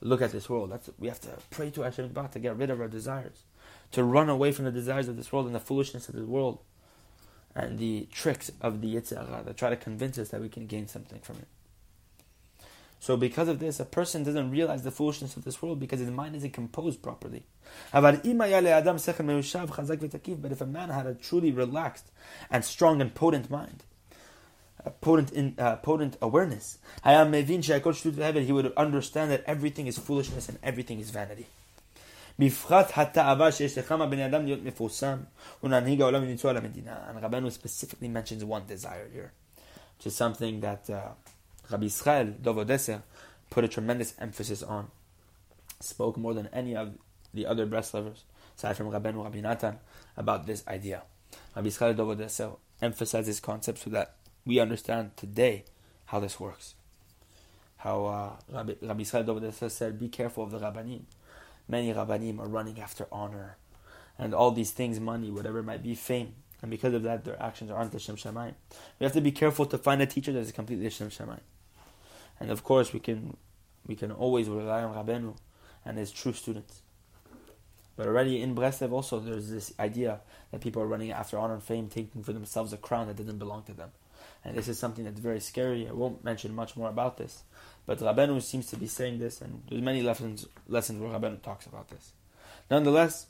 look 0.01 0.21
at 0.21 0.31
this 0.31 0.49
world. 0.49 0.71
That's 0.71 0.89
we 0.97 1.07
have 1.07 1.21
to 1.21 1.29
pray 1.49 1.69
to 1.71 1.81
Hashem 1.81 2.13
to 2.13 2.39
get 2.39 2.57
rid 2.57 2.69
of 2.69 2.81
our 2.81 2.87
desires, 2.87 3.43
to 3.91 4.03
run 4.03 4.29
away 4.29 4.51
from 4.51 4.65
the 4.65 4.71
desires 4.71 5.07
of 5.07 5.17
this 5.17 5.31
world 5.31 5.45
and 5.45 5.55
the 5.55 5.59
foolishness 5.59 6.09
of 6.09 6.15
this 6.15 6.25
world, 6.25 6.59
and 7.55 7.79
the 7.79 8.07
tricks 8.11 8.51
of 8.61 8.81
the 8.81 8.95
Yitzhak 8.95 9.45
that 9.45 9.57
try 9.57 9.69
to 9.69 9.75
convince 9.75 10.17
us 10.17 10.29
that 10.29 10.41
we 10.41 10.49
can 10.49 10.67
gain 10.67 10.87
something 10.87 11.19
from 11.19 11.37
it. 11.37 11.47
So 13.01 13.15
because 13.15 13.47
of 13.47 13.59
this, 13.59 13.79
a 13.79 13.85
person 13.85 14.23
doesn't 14.23 14.51
realize 14.51 14.83
the 14.83 14.91
foolishness 14.91 15.37
of 15.37 15.45
this 15.45 15.61
world 15.61 15.79
because 15.79 16.01
his 16.01 16.11
mind 16.11 16.35
isn't 16.35 16.51
composed 16.51 17.01
properly. 17.01 17.45
But 17.93 18.25
if 18.25 18.25
a 18.25 20.65
man 20.65 20.89
had 20.89 21.07
a 21.07 21.13
truly 21.13 21.51
relaxed 21.51 22.11
and 22.51 22.65
strong 22.65 22.99
and 22.99 23.15
potent 23.15 23.49
mind, 23.49 23.85
a 24.89 24.91
potent, 24.91 25.31
in, 25.31 25.55
uh, 25.57 25.75
potent 25.77 26.17
awareness, 26.21 26.79
he 27.05 28.51
would 28.51 28.73
understand 28.75 29.31
that 29.31 29.43
everything 29.45 29.87
is 29.87 29.97
foolishness 29.97 30.49
and 30.49 30.57
everything 30.63 30.99
is 30.99 31.11
vanity. 31.11 31.45
And 32.39 32.51
Rabbeinu 37.25 37.51
specifically 37.51 38.07
mentions 38.07 38.45
one 38.45 38.65
desire 38.65 39.07
here, 39.13 39.31
which 39.97 40.07
is 40.07 40.15
something 40.15 40.61
that 40.61 40.89
uh, 40.89 41.09
Rabbi 41.69 41.85
Israel 41.85 42.33
Dov 42.41 42.55
Odesser 42.55 43.03
put 43.49 43.63
a 43.65 43.67
tremendous 43.67 44.13
emphasis 44.19 44.63
on. 44.63 44.89
Spoke 45.81 46.17
more 46.17 46.33
than 46.33 46.47
any 46.47 46.75
of 46.75 46.93
the 47.33 47.45
other 47.45 47.67
Breslovers, 47.67 48.23
aside 48.57 48.75
from 48.77 48.89
Rabbeinu 48.89 49.23
Rabbi 49.23 49.41
Natan, 49.41 49.77
about 50.17 50.47
this 50.47 50.67
idea. 50.67 51.03
Rabbi 51.55 51.67
Israel 51.67 51.93
Dov 51.93 52.17
Odesser 52.17 52.57
emphasized 52.81 53.27
this 53.27 53.39
concept 53.39 53.79
so 53.79 53.89
that 53.91 54.15
we 54.49 54.59
understand 54.59 55.15
today 55.15 55.63
how 56.05 56.19
this 56.19 56.39
works. 56.39 56.73
How 57.77 58.05
uh, 58.05 58.31
Rabbi, 58.51 58.73
Rabbi 58.81 59.01
Israel 59.01 59.23
Dov 59.23 59.41
Odesser 59.43 59.69
said, 59.69 59.99
"Be 59.99 60.09
careful 60.09 60.43
of 60.43 60.49
the 60.49 60.59
Rabbanim. 60.59 61.03
Many 61.67 61.93
Rabbanim 61.93 62.39
are 62.39 62.47
running 62.47 62.81
after 62.81 63.05
honor, 63.11 63.57
and 64.17 64.33
all 64.33 64.49
these 64.49 64.71
things, 64.71 64.99
money, 64.99 65.29
whatever 65.29 65.59
it 65.59 65.65
might 65.65 65.83
be, 65.83 65.93
fame." 65.93 66.33
And 66.63 66.71
because 66.71 66.95
of 66.95 67.03
that, 67.03 67.25
their 67.25 67.41
actions 67.41 67.69
aren't 67.69 68.01
Shem 68.01 68.15
Shamayim. 68.15 68.55
We 68.99 69.03
have 69.03 69.13
to 69.13 69.21
be 69.21 69.31
careful 69.31 69.67
to 69.67 69.77
find 69.77 70.01
a 70.01 70.07
teacher 70.07 70.33
that 70.33 70.39
is 70.39 70.51
completely 70.51 70.89
Shem 70.89 71.11
Shamayim. 71.11 71.45
And 72.39 72.49
of 72.49 72.63
course, 72.63 72.91
we 72.91 72.99
can 72.99 73.37
we 73.85 73.95
can 73.95 74.11
always 74.11 74.49
rely 74.49 74.81
on 74.81 74.95
Rabenu 74.95 75.35
and 75.85 75.99
his 75.99 76.11
true 76.11 76.33
students. 76.33 76.81
But 77.95 78.07
already 78.07 78.41
in 78.41 78.55
Breslev 78.55 78.91
also 78.91 79.19
there's 79.19 79.51
this 79.51 79.73
idea 79.79 80.21
that 80.51 80.61
people 80.61 80.81
are 80.81 80.87
running 80.87 81.11
after 81.11 81.37
honor 81.37 81.53
and 81.53 81.63
fame, 81.63 81.87
taking 81.87 82.23
for 82.23 82.33
themselves 82.33 82.73
a 82.73 82.77
crown 82.77 83.05
that 83.07 83.17
didn't 83.17 83.37
belong 83.37 83.61
to 83.63 83.73
them. 83.73 83.91
And 84.43 84.57
this 84.57 84.67
is 84.67 84.79
something 84.79 85.05
that's 85.05 85.19
very 85.19 85.39
scary. 85.39 85.87
I 85.87 85.91
won't 85.91 86.23
mention 86.23 86.55
much 86.55 86.75
more 86.75 86.89
about 86.89 87.17
this. 87.17 87.43
But 87.85 87.99
Rabenu 87.99 88.41
seems 88.41 88.67
to 88.67 88.77
be 88.77 88.87
saying 88.87 89.19
this, 89.19 89.41
and 89.41 89.63
there's 89.67 89.81
many 89.81 90.01
lessons 90.01 90.47
lessons 90.67 91.01
where 91.01 91.09
Rabenu 91.09 91.41
talks 91.41 91.65
about 91.65 91.89
this. 91.89 92.13
Nonetheless, 92.69 93.27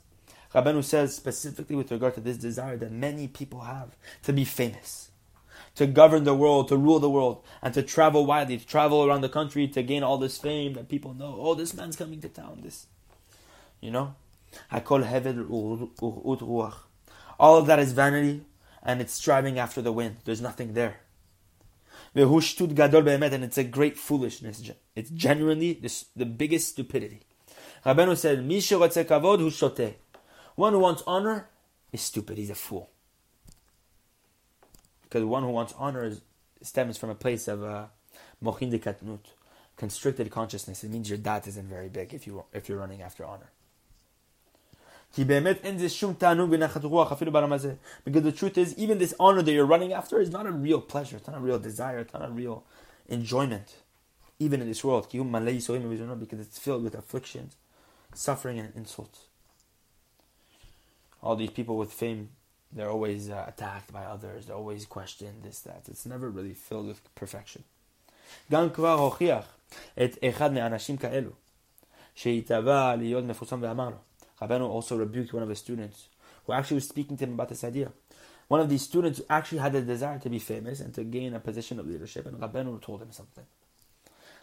Rabenu 0.54 0.84
says 0.84 1.16
specifically 1.16 1.76
with 1.76 1.90
regard 1.90 2.14
to 2.14 2.20
this 2.20 2.36
desire 2.36 2.76
that 2.76 2.92
many 2.92 3.28
people 3.28 3.60
have 3.60 3.96
to 4.22 4.32
be 4.32 4.44
famous 4.44 5.10
to 5.76 5.86
govern 5.86 6.24
the 6.24 6.34
world, 6.34 6.68
to 6.68 6.76
rule 6.76 6.98
the 6.98 7.10
world, 7.10 7.42
and 7.62 7.72
to 7.74 7.82
travel 7.82 8.26
widely, 8.26 8.58
to 8.58 8.66
travel 8.66 9.04
around 9.04 9.20
the 9.20 9.28
country 9.28 9.68
to 9.68 9.82
gain 9.82 10.02
all 10.02 10.18
this 10.18 10.38
fame 10.38 10.74
that 10.74 10.88
people 10.88 11.14
know. 11.14 11.36
Oh, 11.38 11.54
this 11.54 11.74
man's 11.74 11.96
coming 11.96 12.20
to 12.20 12.28
town. 12.28 12.60
This, 12.62 12.86
you 13.80 13.90
know, 13.90 14.14
I 14.70 14.80
call 14.80 15.02
heaven 15.02 15.46
ruach. 15.46 16.74
All 17.38 17.56
of 17.56 17.66
that 17.66 17.78
is 17.78 17.92
vanity, 17.92 18.42
and 18.82 19.00
it's 19.00 19.14
striving 19.14 19.58
after 19.58 19.82
the 19.82 19.92
wind. 19.92 20.16
There's 20.24 20.40
nothing 20.40 20.74
there. 20.74 21.00
And 22.14 23.44
it's 23.44 23.58
a 23.58 23.64
great 23.64 23.96
foolishness. 23.96 24.70
It's 24.96 25.10
genuinely 25.10 25.74
the, 25.74 26.04
the 26.16 26.26
biggest 26.26 26.68
stupidity. 26.68 27.20
Rabbeinu 27.84 28.16
said, 28.16 29.94
One 30.56 30.72
who 30.72 30.78
wants 30.78 31.02
honor 31.06 31.48
is 31.92 32.00
stupid. 32.00 32.38
He's 32.38 32.50
a 32.50 32.54
fool. 32.54 32.90
Because 35.02 35.24
one 35.24 35.42
who 35.42 35.50
wants 35.50 35.74
honor 35.76 36.04
is, 36.04 36.20
stems 36.62 36.98
from 36.98 37.10
a 37.10 37.14
place 37.14 37.48
of 37.48 37.64
uh, 37.64 37.86
mochin 38.42 38.70
katnut, 38.78 39.20
constricted 39.76 40.30
consciousness. 40.30 40.84
It 40.84 40.90
means 40.90 41.08
your 41.08 41.18
dat 41.18 41.46
isn't 41.48 41.68
very 41.68 41.88
big 41.88 42.14
if 42.14 42.26
you 42.26 42.44
if 42.52 42.68
you're 42.68 42.78
running 42.78 43.02
after 43.02 43.24
honor. 43.24 43.50
Because 45.15 45.33
the 48.23 48.31
truth 48.35 48.57
is, 48.57 48.77
even 48.77 48.97
this 48.97 49.13
honor 49.19 49.41
that 49.41 49.51
you're 49.51 49.65
running 49.65 49.93
after 49.93 50.19
is 50.19 50.29
not 50.29 50.45
a 50.45 50.51
real 50.51 50.81
pleasure, 50.81 51.17
it's 51.17 51.27
not 51.27 51.37
a 51.37 51.39
real 51.39 51.59
desire, 51.59 51.99
it's 51.99 52.13
not 52.13 52.27
a 52.27 52.31
real 52.31 52.63
enjoyment, 53.07 53.75
even 54.39 54.61
in 54.61 54.67
this 54.67 54.83
world. 54.83 55.07
Because 55.11 56.39
it's 56.39 56.59
filled 56.59 56.83
with 56.83 56.95
afflictions, 56.95 57.55
suffering, 58.13 58.59
and 58.59 58.73
insults. 58.75 59.27
All 61.23 61.35
these 61.35 61.51
people 61.51 61.77
with 61.77 61.93
fame 61.93 62.29
they're 62.75 62.89
always 62.89 63.29
uh, 63.29 63.45
attacked 63.47 63.91
by 63.93 64.03
others, 64.03 64.45
they're 64.45 64.55
always 64.55 64.85
questioned, 64.85 65.43
this, 65.43 65.59
that. 65.61 65.83
It's 65.87 66.05
never 66.05 66.29
really 66.29 66.53
filled 66.53 66.87
with 66.87 67.01
perfection. 67.15 67.63
גם 68.51 68.69
כבר 68.69 68.93
הוכיח 68.93 69.45
את 70.03 70.17
אחד 70.29 70.53
מהאנשים 70.53 70.97
כאלו, 70.97 71.31
שהתהווה 72.15 72.95
להיות 72.95 73.23
מפורסם 73.23 73.59
ואמר 73.61 73.89
לו. 73.89 73.97
Rabbeinu 74.40 74.68
also 74.68 74.96
rebuked 74.96 75.32
one 75.32 75.42
of 75.42 75.48
his 75.48 75.58
students 75.58 76.08
who 76.46 76.52
actually 76.52 76.76
was 76.76 76.88
speaking 76.88 77.16
to 77.16 77.24
him 77.24 77.34
about 77.34 77.48
this 77.48 77.64
idea. 77.64 77.92
One 78.48 78.60
of 78.60 78.68
these 78.68 78.82
students 78.82 79.20
actually 79.30 79.58
had 79.58 79.74
a 79.74 79.82
desire 79.82 80.18
to 80.18 80.28
be 80.28 80.38
famous 80.38 80.80
and 80.80 80.92
to 80.94 81.04
gain 81.04 81.34
a 81.34 81.40
position 81.40 81.78
of 81.78 81.86
leadership, 81.86 82.26
and 82.26 82.40
Rabbeinu 82.40 82.82
told 82.82 83.02
him 83.02 83.12
something. 83.12 83.44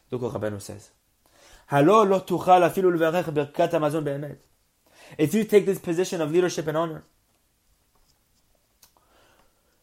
Look 0.10 0.22
what 0.22 0.34
Rabbeinu 0.34 0.62
says. 0.62 0.92
If 5.18 5.34
you 5.34 5.44
take 5.44 5.66
this 5.66 5.80
position 5.80 6.22
of 6.22 6.32
leadership 6.32 6.68
and 6.68 6.78
honor, 6.78 7.04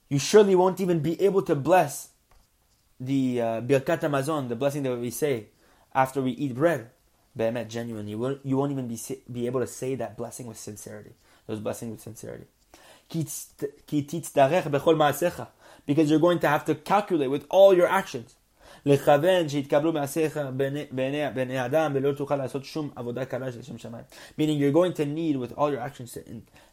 you 0.08 0.18
surely 0.18 0.54
won't 0.54 0.80
even 0.80 1.00
be 1.00 1.20
able 1.20 1.42
to 1.42 1.54
bless 1.54 2.08
the 2.98 3.40
uh, 3.40 3.60
birkat 3.60 4.48
the 4.48 4.56
blessing 4.56 4.82
that 4.84 4.96
we 4.96 5.10
say 5.10 5.48
after 5.94 6.22
we 6.22 6.30
eat 6.32 6.54
bread. 6.54 6.90
Behemet, 7.36 7.68
genuine. 7.68 8.08
You, 8.08 8.18
will, 8.18 8.38
you 8.44 8.56
won't 8.56 8.72
even 8.72 8.88
be, 8.88 8.98
be 9.30 9.46
able 9.46 9.60
to 9.60 9.66
say 9.66 9.94
that 9.96 10.16
blessing 10.16 10.46
with 10.46 10.58
sincerity. 10.58 11.12
Those 11.46 11.60
blessings 11.60 11.90
with 11.92 12.00
sincerity. 12.00 12.46
Because 15.86 16.10
you're 16.10 16.18
going 16.18 16.38
to 16.38 16.48
have 16.48 16.64
to 16.64 16.74
calculate 16.74 17.30
with 17.30 17.46
all 17.50 17.74
your 17.74 17.86
actions. 17.86 18.36
Meaning 18.86 19.08
you're 24.58 24.72
going 24.72 24.92
to 24.92 25.06
need 25.06 25.36
with 25.36 25.52
all 25.56 25.70
your 25.70 25.80
actions 25.80 26.12
to, 26.12 26.22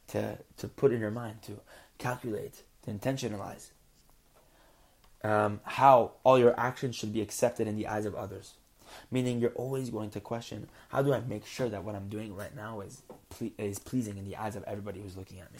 to, 0.08 0.38
to 0.58 0.68
put 0.68 0.92
in 0.94 1.00
your 1.00 1.12
mind, 1.12 1.42
to 1.44 1.60
calculate, 1.98 2.64
to 2.84 2.92
intentionalize 2.92 3.70
um, 5.24 5.62
how 5.64 6.14
all 6.24 6.38
your 6.40 6.60
actions 6.60 6.96
should 6.96 7.14
be 7.14 7.22
accepted 7.22 7.68
in 7.68 7.76
the 7.76 7.88
eyes 7.88 8.06
of 8.06 8.16
others. 8.16 8.56
Meaning 9.10 9.40
you're 9.40 9.52
always 9.52 9.90
going 9.90 10.10
to 10.12 10.20
question, 10.20 10.68
how 10.90 11.02
do 11.02 11.14
I 11.14 11.22
make 11.22 11.46
sure 11.46 11.70
that 11.70 11.84
what 11.84 11.96
I'm 11.96 12.10
doing 12.10 12.36
right 12.36 12.56
now 12.56 12.82
is, 12.82 13.02
ple- 13.30 13.52
is 13.58 13.80
pleasing 13.80 14.18
in 14.18 14.26
the 14.26 14.38
eyes 14.38 14.56
of 14.56 14.64
everybody 14.66 15.02
who's 15.02 15.18
looking 15.18 15.40
at 15.40 15.52
me? 15.54 15.60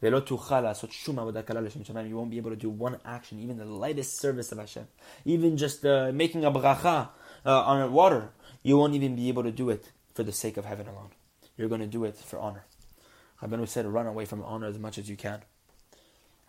You 0.00 0.12
won't 0.12 2.30
be 2.30 2.36
able 2.36 2.50
to 2.50 2.56
do 2.56 2.70
one 2.70 2.98
action, 3.04 3.40
even 3.40 3.58
the 3.58 3.64
lightest 3.64 4.20
service 4.20 4.52
of 4.52 4.58
Hashem. 4.58 4.86
Even 5.24 5.56
just 5.56 5.84
uh, 5.84 6.12
making 6.12 6.44
a 6.44 6.52
bracha 6.52 7.08
uh, 7.44 7.62
on 7.62 7.92
water, 7.92 8.30
you 8.62 8.76
won't 8.76 8.94
even 8.94 9.16
be 9.16 9.28
able 9.28 9.42
to 9.42 9.50
do 9.50 9.70
it 9.70 9.90
for 10.14 10.22
the 10.22 10.32
sake 10.32 10.56
of 10.56 10.64
heaven 10.64 10.86
alone. 10.86 11.10
You're 11.56 11.68
going 11.68 11.80
to 11.80 11.86
do 11.86 12.04
it 12.04 12.16
for 12.16 12.38
honor. 12.38 12.64
Rabbeinu 13.42 13.68
said, 13.68 13.86
run 13.86 14.06
away 14.06 14.24
from 14.24 14.42
honor 14.42 14.66
as 14.66 14.78
much 14.78 14.98
as 14.98 15.08
you 15.08 15.16
can. 15.16 15.42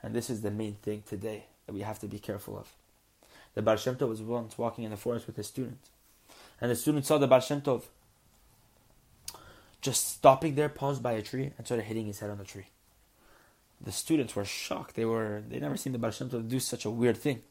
And 0.02 0.14
this 0.14 0.30
is 0.30 0.42
the 0.42 0.52
main 0.52 0.76
thing 0.76 1.04
today 1.08 1.46
that 1.66 1.74
we 1.74 1.82
have 1.82 2.00
to 2.00 2.08
be 2.08 2.20
careful 2.20 2.58
of. 2.58 2.72
The 3.56 3.62
Baal 3.62 3.78
Shem 3.78 3.96
Tov 3.96 4.10
was 4.10 4.22
once 4.22 4.58
walking 4.58 4.84
in 4.84 4.92
the 4.92 4.98
forest 4.98 5.28
with 5.28 5.36
his 5.36 5.48
student. 5.48 5.80
And 6.62 6.70
the 6.70 6.76
student 6.76 7.06
saw 7.06 7.18
the 7.18 7.28
Baal 7.28 7.40
Shem 7.40 7.62
Tov 7.62 7.84
just 9.82 10.08
stopping 10.10 10.56
there, 10.56 10.70
paused 10.70 11.02
by 11.02 11.14
a 11.14 11.22
tree, 11.22 11.52
and 11.58 11.66
started 11.66 11.84
hitting 11.84 12.06
his 12.06 12.20
head 12.20 12.30
on 12.30 12.38
the 12.38 12.44
tree 12.44 12.68
the 13.82 13.92
students 13.92 14.36
were 14.36 14.46
shocked. 14.46 14.96
They 14.96 15.06
were 15.06 15.44
they 15.48 15.60
never 15.60 15.78
seen 15.78 15.94
the 15.94 16.00
Baal 16.00 16.12
Shem 16.12 16.30
Tov 16.30 16.48
do 16.48 16.60
such 16.60 16.86
a 16.86 16.90
weird 16.90 17.18
thing. 17.18 17.42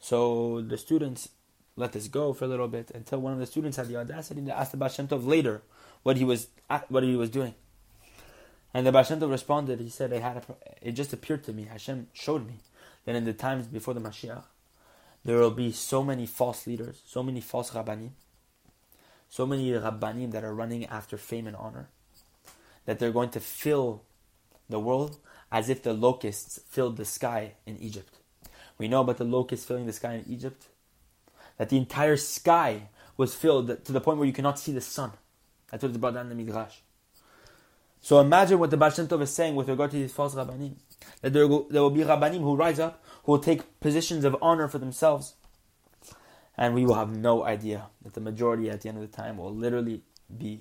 So 0.00 0.60
the 0.60 0.76
students 0.76 1.28
let 1.76 1.92
this 1.92 2.08
go 2.08 2.32
for 2.32 2.44
a 2.44 2.48
little 2.48 2.68
bit 2.68 2.90
until 2.94 3.20
one 3.20 3.32
of 3.32 3.38
the 3.38 3.46
students 3.46 3.76
had 3.76 3.88
the 3.88 3.96
audacity 3.96 4.44
to 4.44 4.58
ask 4.58 4.72
the 4.72 4.76
Baal 4.76 4.88
Shem 4.88 5.08
Tov 5.08 5.26
later 5.26 5.62
what 6.02 6.16
he 6.16 6.24
was 6.24 6.48
what 6.88 7.02
he 7.02 7.16
was 7.16 7.30
doing. 7.30 7.54
And 8.74 8.86
the 8.86 8.92
Baal 8.92 9.04
Shem 9.04 9.20
Tov 9.20 9.30
responded. 9.30 9.80
He 9.80 9.88
said, 9.90 10.12
"I 10.12 10.18
had 10.18 10.38
a, 10.38 10.42
it 10.80 10.92
just 10.92 11.12
appeared 11.12 11.44
to 11.44 11.52
me. 11.52 11.64
Hashem 11.64 12.08
showed 12.12 12.46
me 12.46 12.60
that 13.04 13.14
in 13.14 13.24
the 13.24 13.32
times 13.32 13.66
before 13.66 13.94
the 13.94 14.00
Mashiach, 14.00 14.44
there 15.24 15.38
will 15.38 15.50
be 15.50 15.72
so 15.72 16.02
many 16.02 16.26
false 16.26 16.66
leaders, 16.66 17.02
so 17.06 17.22
many 17.22 17.40
false 17.40 17.70
rabbanim, 17.70 18.10
so 19.28 19.46
many 19.46 19.70
rabbanim 19.70 20.32
that 20.32 20.44
are 20.44 20.54
running 20.54 20.84
after 20.86 21.16
fame 21.16 21.46
and 21.46 21.56
honor, 21.56 21.88
that 22.86 22.98
they're 22.98 23.12
going 23.12 23.30
to 23.30 23.40
fill 23.40 24.02
the 24.68 24.80
world 24.80 25.18
as 25.50 25.68
if 25.68 25.82
the 25.82 25.92
locusts 25.92 26.60
filled 26.68 26.96
the 26.96 27.04
sky 27.04 27.52
in 27.66 27.76
Egypt. 27.78 28.18
We 28.78 28.88
know 28.88 29.02
about 29.02 29.18
the 29.18 29.24
locusts 29.24 29.66
filling 29.66 29.86
the 29.86 29.92
sky 29.92 30.14
in 30.14 30.24
Egypt, 30.28 30.66
that 31.58 31.68
the 31.68 31.76
entire 31.76 32.16
sky 32.16 32.88
was 33.16 33.34
filled 33.34 33.84
to 33.84 33.92
the 33.92 34.00
point 34.00 34.18
where 34.18 34.26
you 34.26 34.32
cannot 34.32 34.58
see 34.58 34.72
the 34.72 34.80
sun. 34.80 35.12
That's 35.70 35.82
what 35.82 35.90
it's 35.90 35.98
brought 35.98 36.14
down 36.14 36.30
in 36.30 36.36
the 36.36 36.44
Midrash. 36.44 36.78
So 38.00 38.18
imagine 38.18 38.58
what 38.58 38.70
the 38.70 38.76
Baal 38.76 38.90
Shem 38.90 39.06
Tov 39.06 39.22
is 39.22 39.30
saying 39.30 39.54
with 39.54 39.68
regard 39.68 39.92
to 39.92 39.96
these 39.96 40.12
false 40.12 40.34
Rabbanim. 40.34 40.74
That 41.20 41.32
there 41.32 41.46
will, 41.46 41.68
there 41.68 41.82
will 41.82 41.90
be 41.90 42.00
Rabbanim 42.00 42.40
who 42.40 42.56
rise 42.56 42.80
up, 42.80 43.01
who 43.24 43.32
will 43.32 43.38
take 43.38 43.80
positions 43.80 44.24
of 44.24 44.36
honor 44.42 44.68
for 44.68 44.78
themselves. 44.78 45.34
And 46.56 46.74
we 46.74 46.84
will 46.84 46.94
have 46.94 47.16
no 47.16 47.44
idea 47.44 47.86
that 48.02 48.14
the 48.14 48.20
majority 48.20 48.68
at 48.68 48.82
the 48.82 48.88
end 48.88 48.98
of 48.98 49.10
the 49.10 49.16
time 49.16 49.38
will 49.38 49.54
literally 49.54 50.02
be 50.36 50.60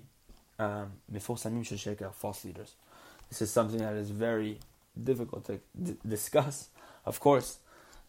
um, 0.58 0.94
false 1.20 1.46
leaders. 1.46 2.76
This 3.30 3.42
is 3.42 3.52
something 3.52 3.80
that 3.80 3.94
is 3.96 4.12
very 4.12 4.60
difficult 5.02 5.46
to 5.46 5.60
d- 5.82 5.98
discuss, 6.08 6.70
of 7.06 7.20
course, 7.20 7.60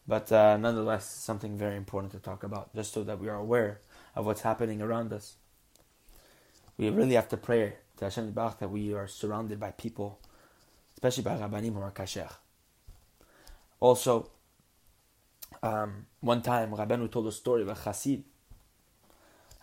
but 0.06 0.30
uh, 0.32 0.56
nonetheless, 0.56 1.08
something 1.08 1.56
very 1.56 1.76
important 1.76 2.12
to 2.12 2.18
talk 2.18 2.42
about, 2.42 2.74
just 2.74 2.92
so 2.92 3.04
that 3.04 3.20
we 3.20 3.28
are 3.28 3.36
aware 3.36 3.80
of 4.14 4.26
what's 4.26 4.42
happening 4.42 4.82
around 4.82 5.12
us. 5.12 5.36
We 6.76 6.90
really 6.90 7.14
have 7.14 7.28
to 7.28 7.36
pray 7.36 7.74
to 7.98 8.04
Hashem 8.04 8.32
Baruch 8.32 8.58
that 8.58 8.70
we 8.70 8.92
are 8.94 9.06
surrounded 9.06 9.60
by 9.60 9.70
people, 9.70 10.18
especially 10.94 11.22
by 11.22 11.36
Rabbanim 11.36 11.76
are 11.76 11.90
kasher. 11.92 12.30
Also, 13.78 14.30
um, 15.62 16.06
one 16.20 16.42
time 16.42 16.70
Rabbanu 16.70 17.10
told 17.10 17.26
a 17.26 17.32
story 17.32 17.62
of 17.62 17.68
a 17.68 17.74
chassid, 17.74 18.22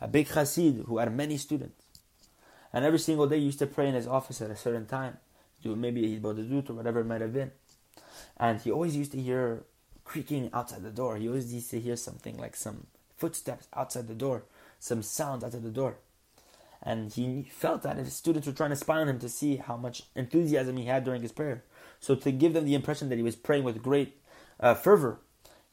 a 0.02 0.08
big 0.08 0.28
chassid 0.28 0.86
who 0.86 0.98
had 0.98 1.14
many 1.16 1.38
students. 1.38 1.84
And 2.72 2.86
every 2.86 3.00
single 3.00 3.28
day 3.28 3.40
he 3.40 3.46
used 3.46 3.60
to 3.60 3.68
pray 3.68 3.88
in 3.88 3.96
his 3.96 4.08
office 4.08 4.42
at 4.42 4.52
a 4.52 4.56
certain 4.56 4.86
time 4.86 5.18
do 5.62 5.76
maybe 5.76 6.16
do 6.18 6.30
it 6.60 6.70
or 6.70 6.74
whatever 6.74 7.00
it 7.02 7.06
might 7.06 7.22
have 7.22 7.34
been. 7.34 7.52
And 8.38 8.62
he 8.62 8.72
always 8.72 8.96
used 8.96 9.12
to 9.12 9.22
hear 9.22 9.64
creaking 10.04 10.50
outside 10.54 10.84
the 10.84 10.90
door. 10.90 11.18
He 11.18 11.28
always 11.28 11.54
used 11.54 11.70
to 11.72 11.80
hear 11.80 11.96
something 11.96 12.38
like 12.38 12.56
some 12.56 12.88
footsteps 13.18 13.68
outside 13.76 14.08
the 14.08 14.16
door, 14.16 14.44
some 14.80 15.04
sound 15.04 15.44
outside 15.44 15.64
the 15.64 15.70
door. 15.70 15.98
And 16.82 17.12
he 17.12 17.44
felt 17.52 17.84
that 17.84 17.98
his 17.98 18.14
students 18.14 18.48
were 18.48 18.54
trying 18.54 18.70
to 18.70 18.76
spy 18.78 19.02
on 19.02 19.10
him 19.10 19.20
to 19.20 19.28
see 19.28 19.58
how 19.58 19.76
much 19.76 20.04
enthusiasm 20.16 20.78
he 20.78 20.86
had 20.86 21.04
during 21.04 21.22
his 21.22 21.34
prayer. 21.34 21.64
So 22.00 22.16
to 22.16 22.32
give 22.32 22.54
them 22.54 22.66
the 22.66 22.76
impression 22.76 23.10
that 23.10 23.18
he 23.18 23.24
was 23.24 23.36
praying 23.36 23.66
with 23.66 23.84
great 23.84 24.16
uh, 24.62 24.76
fervor, 24.76 25.20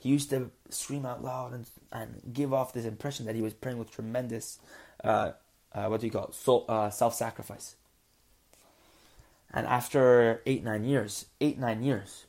he 0.06 0.12
used 0.12 0.30
to 0.30 0.50
scream 0.70 1.04
out 1.04 1.24
loud 1.24 1.52
and, 1.52 1.66
and 1.90 2.22
give 2.32 2.54
off 2.54 2.72
this 2.72 2.84
impression 2.84 3.26
that 3.26 3.34
he 3.34 3.42
was 3.42 3.52
praying 3.52 3.78
with 3.78 3.90
tremendous, 3.90 4.60
uh, 5.02 5.32
uh, 5.72 5.86
what 5.86 6.00
do 6.00 6.06
you 6.06 6.12
call 6.12 6.32
it, 6.32 6.70
uh, 6.70 6.90
self-sacrifice. 6.90 7.74
And 9.52 9.66
after 9.66 10.42
eight, 10.46 10.62
nine 10.62 10.84
years, 10.84 11.26
eight, 11.40 11.58
nine 11.58 11.82
years, 11.82 12.26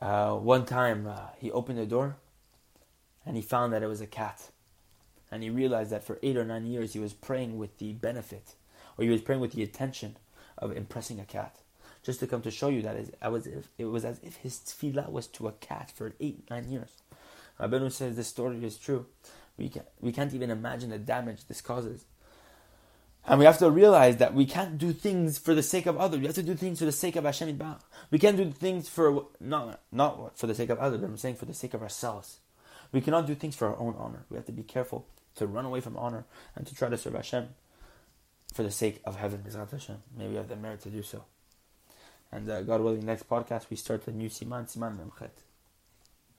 uh, 0.00 0.34
one 0.34 0.66
time 0.66 1.06
uh, 1.06 1.28
he 1.38 1.50
opened 1.50 1.78
the 1.78 1.86
door 1.86 2.16
and 3.24 3.36
he 3.36 3.42
found 3.42 3.72
that 3.72 3.82
it 3.82 3.86
was 3.86 4.02
a 4.02 4.06
cat. 4.06 4.50
And 5.32 5.42
he 5.42 5.48
realized 5.48 5.90
that 5.92 6.04
for 6.04 6.18
eight 6.22 6.36
or 6.36 6.44
nine 6.44 6.66
years 6.66 6.92
he 6.92 6.98
was 6.98 7.14
praying 7.14 7.56
with 7.56 7.78
the 7.78 7.92
benefit, 7.92 8.54
or 8.98 9.04
he 9.04 9.10
was 9.10 9.22
praying 9.22 9.40
with 9.40 9.52
the 9.52 9.62
intention 9.62 10.16
of 10.58 10.76
impressing 10.76 11.20
a 11.20 11.24
cat. 11.24 11.56
Just 12.02 12.20
to 12.20 12.26
come 12.26 12.42
to 12.42 12.50
show 12.50 12.68
you 12.68 12.82
that 12.82 12.96
it 12.96 13.14
was, 13.30 13.46
it 13.46 13.84
was 13.84 14.04
as 14.04 14.20
if 14.22 14.36
his 14.36 14.58
tefillah 14.58 15.10
was 15.10 15.26
to 15.28 15.48
a 15.48 15.52
cat 15.52 15.92
for 15.94 16.12
eight, 16.18 16.48
nine 16.48 16.70
years. 16.70 16.90
Rabbeinu 17.60 17.92
says 17.92 18.16
this 18.16 18.28
story 18.28 18.64
is 18.64 18.78
true. 18.78 19.06
We, 19.58 19.68
can, 19.68 19.82
we 20.00 20.12
can't 20.12 20.32
even 20.32 20.50
imagine 20.50 20.90
the 20.90 20.98
damage 20.98 21.46
this 21.46 21.60
causes. 21.60 22.04
And 23.26 23.38
we 23.38 23.44
have 23.44 23.58
to 23.58 23.70
realize 23.70 24.16
that 24.16 24.32
we 24.32 24.46
can't 24.46 24.78
do 24.78 24.92
things 24.92 25.38
for 25.38 25.54
the 25.54 25.62
sake 25.62 25.84
of 25.84 25.98
others. 25.98 26.20
We 26.20 26.26
have 26.26 26.34
to 26.36 26.42
do 26.42 26.54
things 26.54 26.78
for 26.78 26.86
the 26.86 26.92
sake 26.92 27.16
of 27.16 27.24
Hashem 27.24 27.54
Yitbarach. 27.54 27.82
We 28.10 28.18
can't 28.18 28.36
do 28.36 28.50
things 28.50 28.88
for 28.88 29.26
not 29.38 29.80
not 29.92 30.38
for 30.38 30.46
the 30.46 30.54
sake 30.54 30.70
of 30.70 30.78
others, 30.78 31.02
I'm 31.02 31.18
saying 31.18 31.36
for 31.36 31.44
the 31.44 31.52
sake 31.52 31.74
of 31.74 31.82
ourselves. 31.82 32.38
We 32.92 33.02
cannot 33.02 33.26
do 33.26 33.34
things 33.34 33.54
for 33.54 33.68
our 33.68 33.78
own 33.78 33.94
honor. 33.98 34.24
We 34.30 34.36
have 34.36 34.46
to 34.46 34.52
be 34.52 34.62
careful 34.62 35.06
to 35.36 35.46
run 35.46 35.64
away 35.64 35.80
from 35.80 35.96
honor 35.96 36.24
and 36.56 36.66
to 36.66 36.74
try 36.74 36.88
to 36.88 36.96
serve 36.96 37.14
Hashem 37.14 37.50
for 38.54 38.62
the 38.62 38.70
sake 38.70 39.00
of 39.04 39.16
heaven. 39.16 39.44
Maybe 40.16 40.30
we 40.30 40.36
have 40.36 40.48
the 40.48 40.56
merit 40.56 40.80
to 40.82 40.90
do 40.90 41.02
so. 41.02 41.24
And 42.32 42.48
uh, 42.48 42.62
God 42.62 42.80
willing, 42.80 43.04
next 43.04 43.28
podcast 43.28 43.70
we 43.70 43.76
start 43.76 44.06
a 44.06 44.12
new 44.12 44.28
Siman 44.28 44.64
Siman 44.70 44.96
Memchet. 44.96 45.30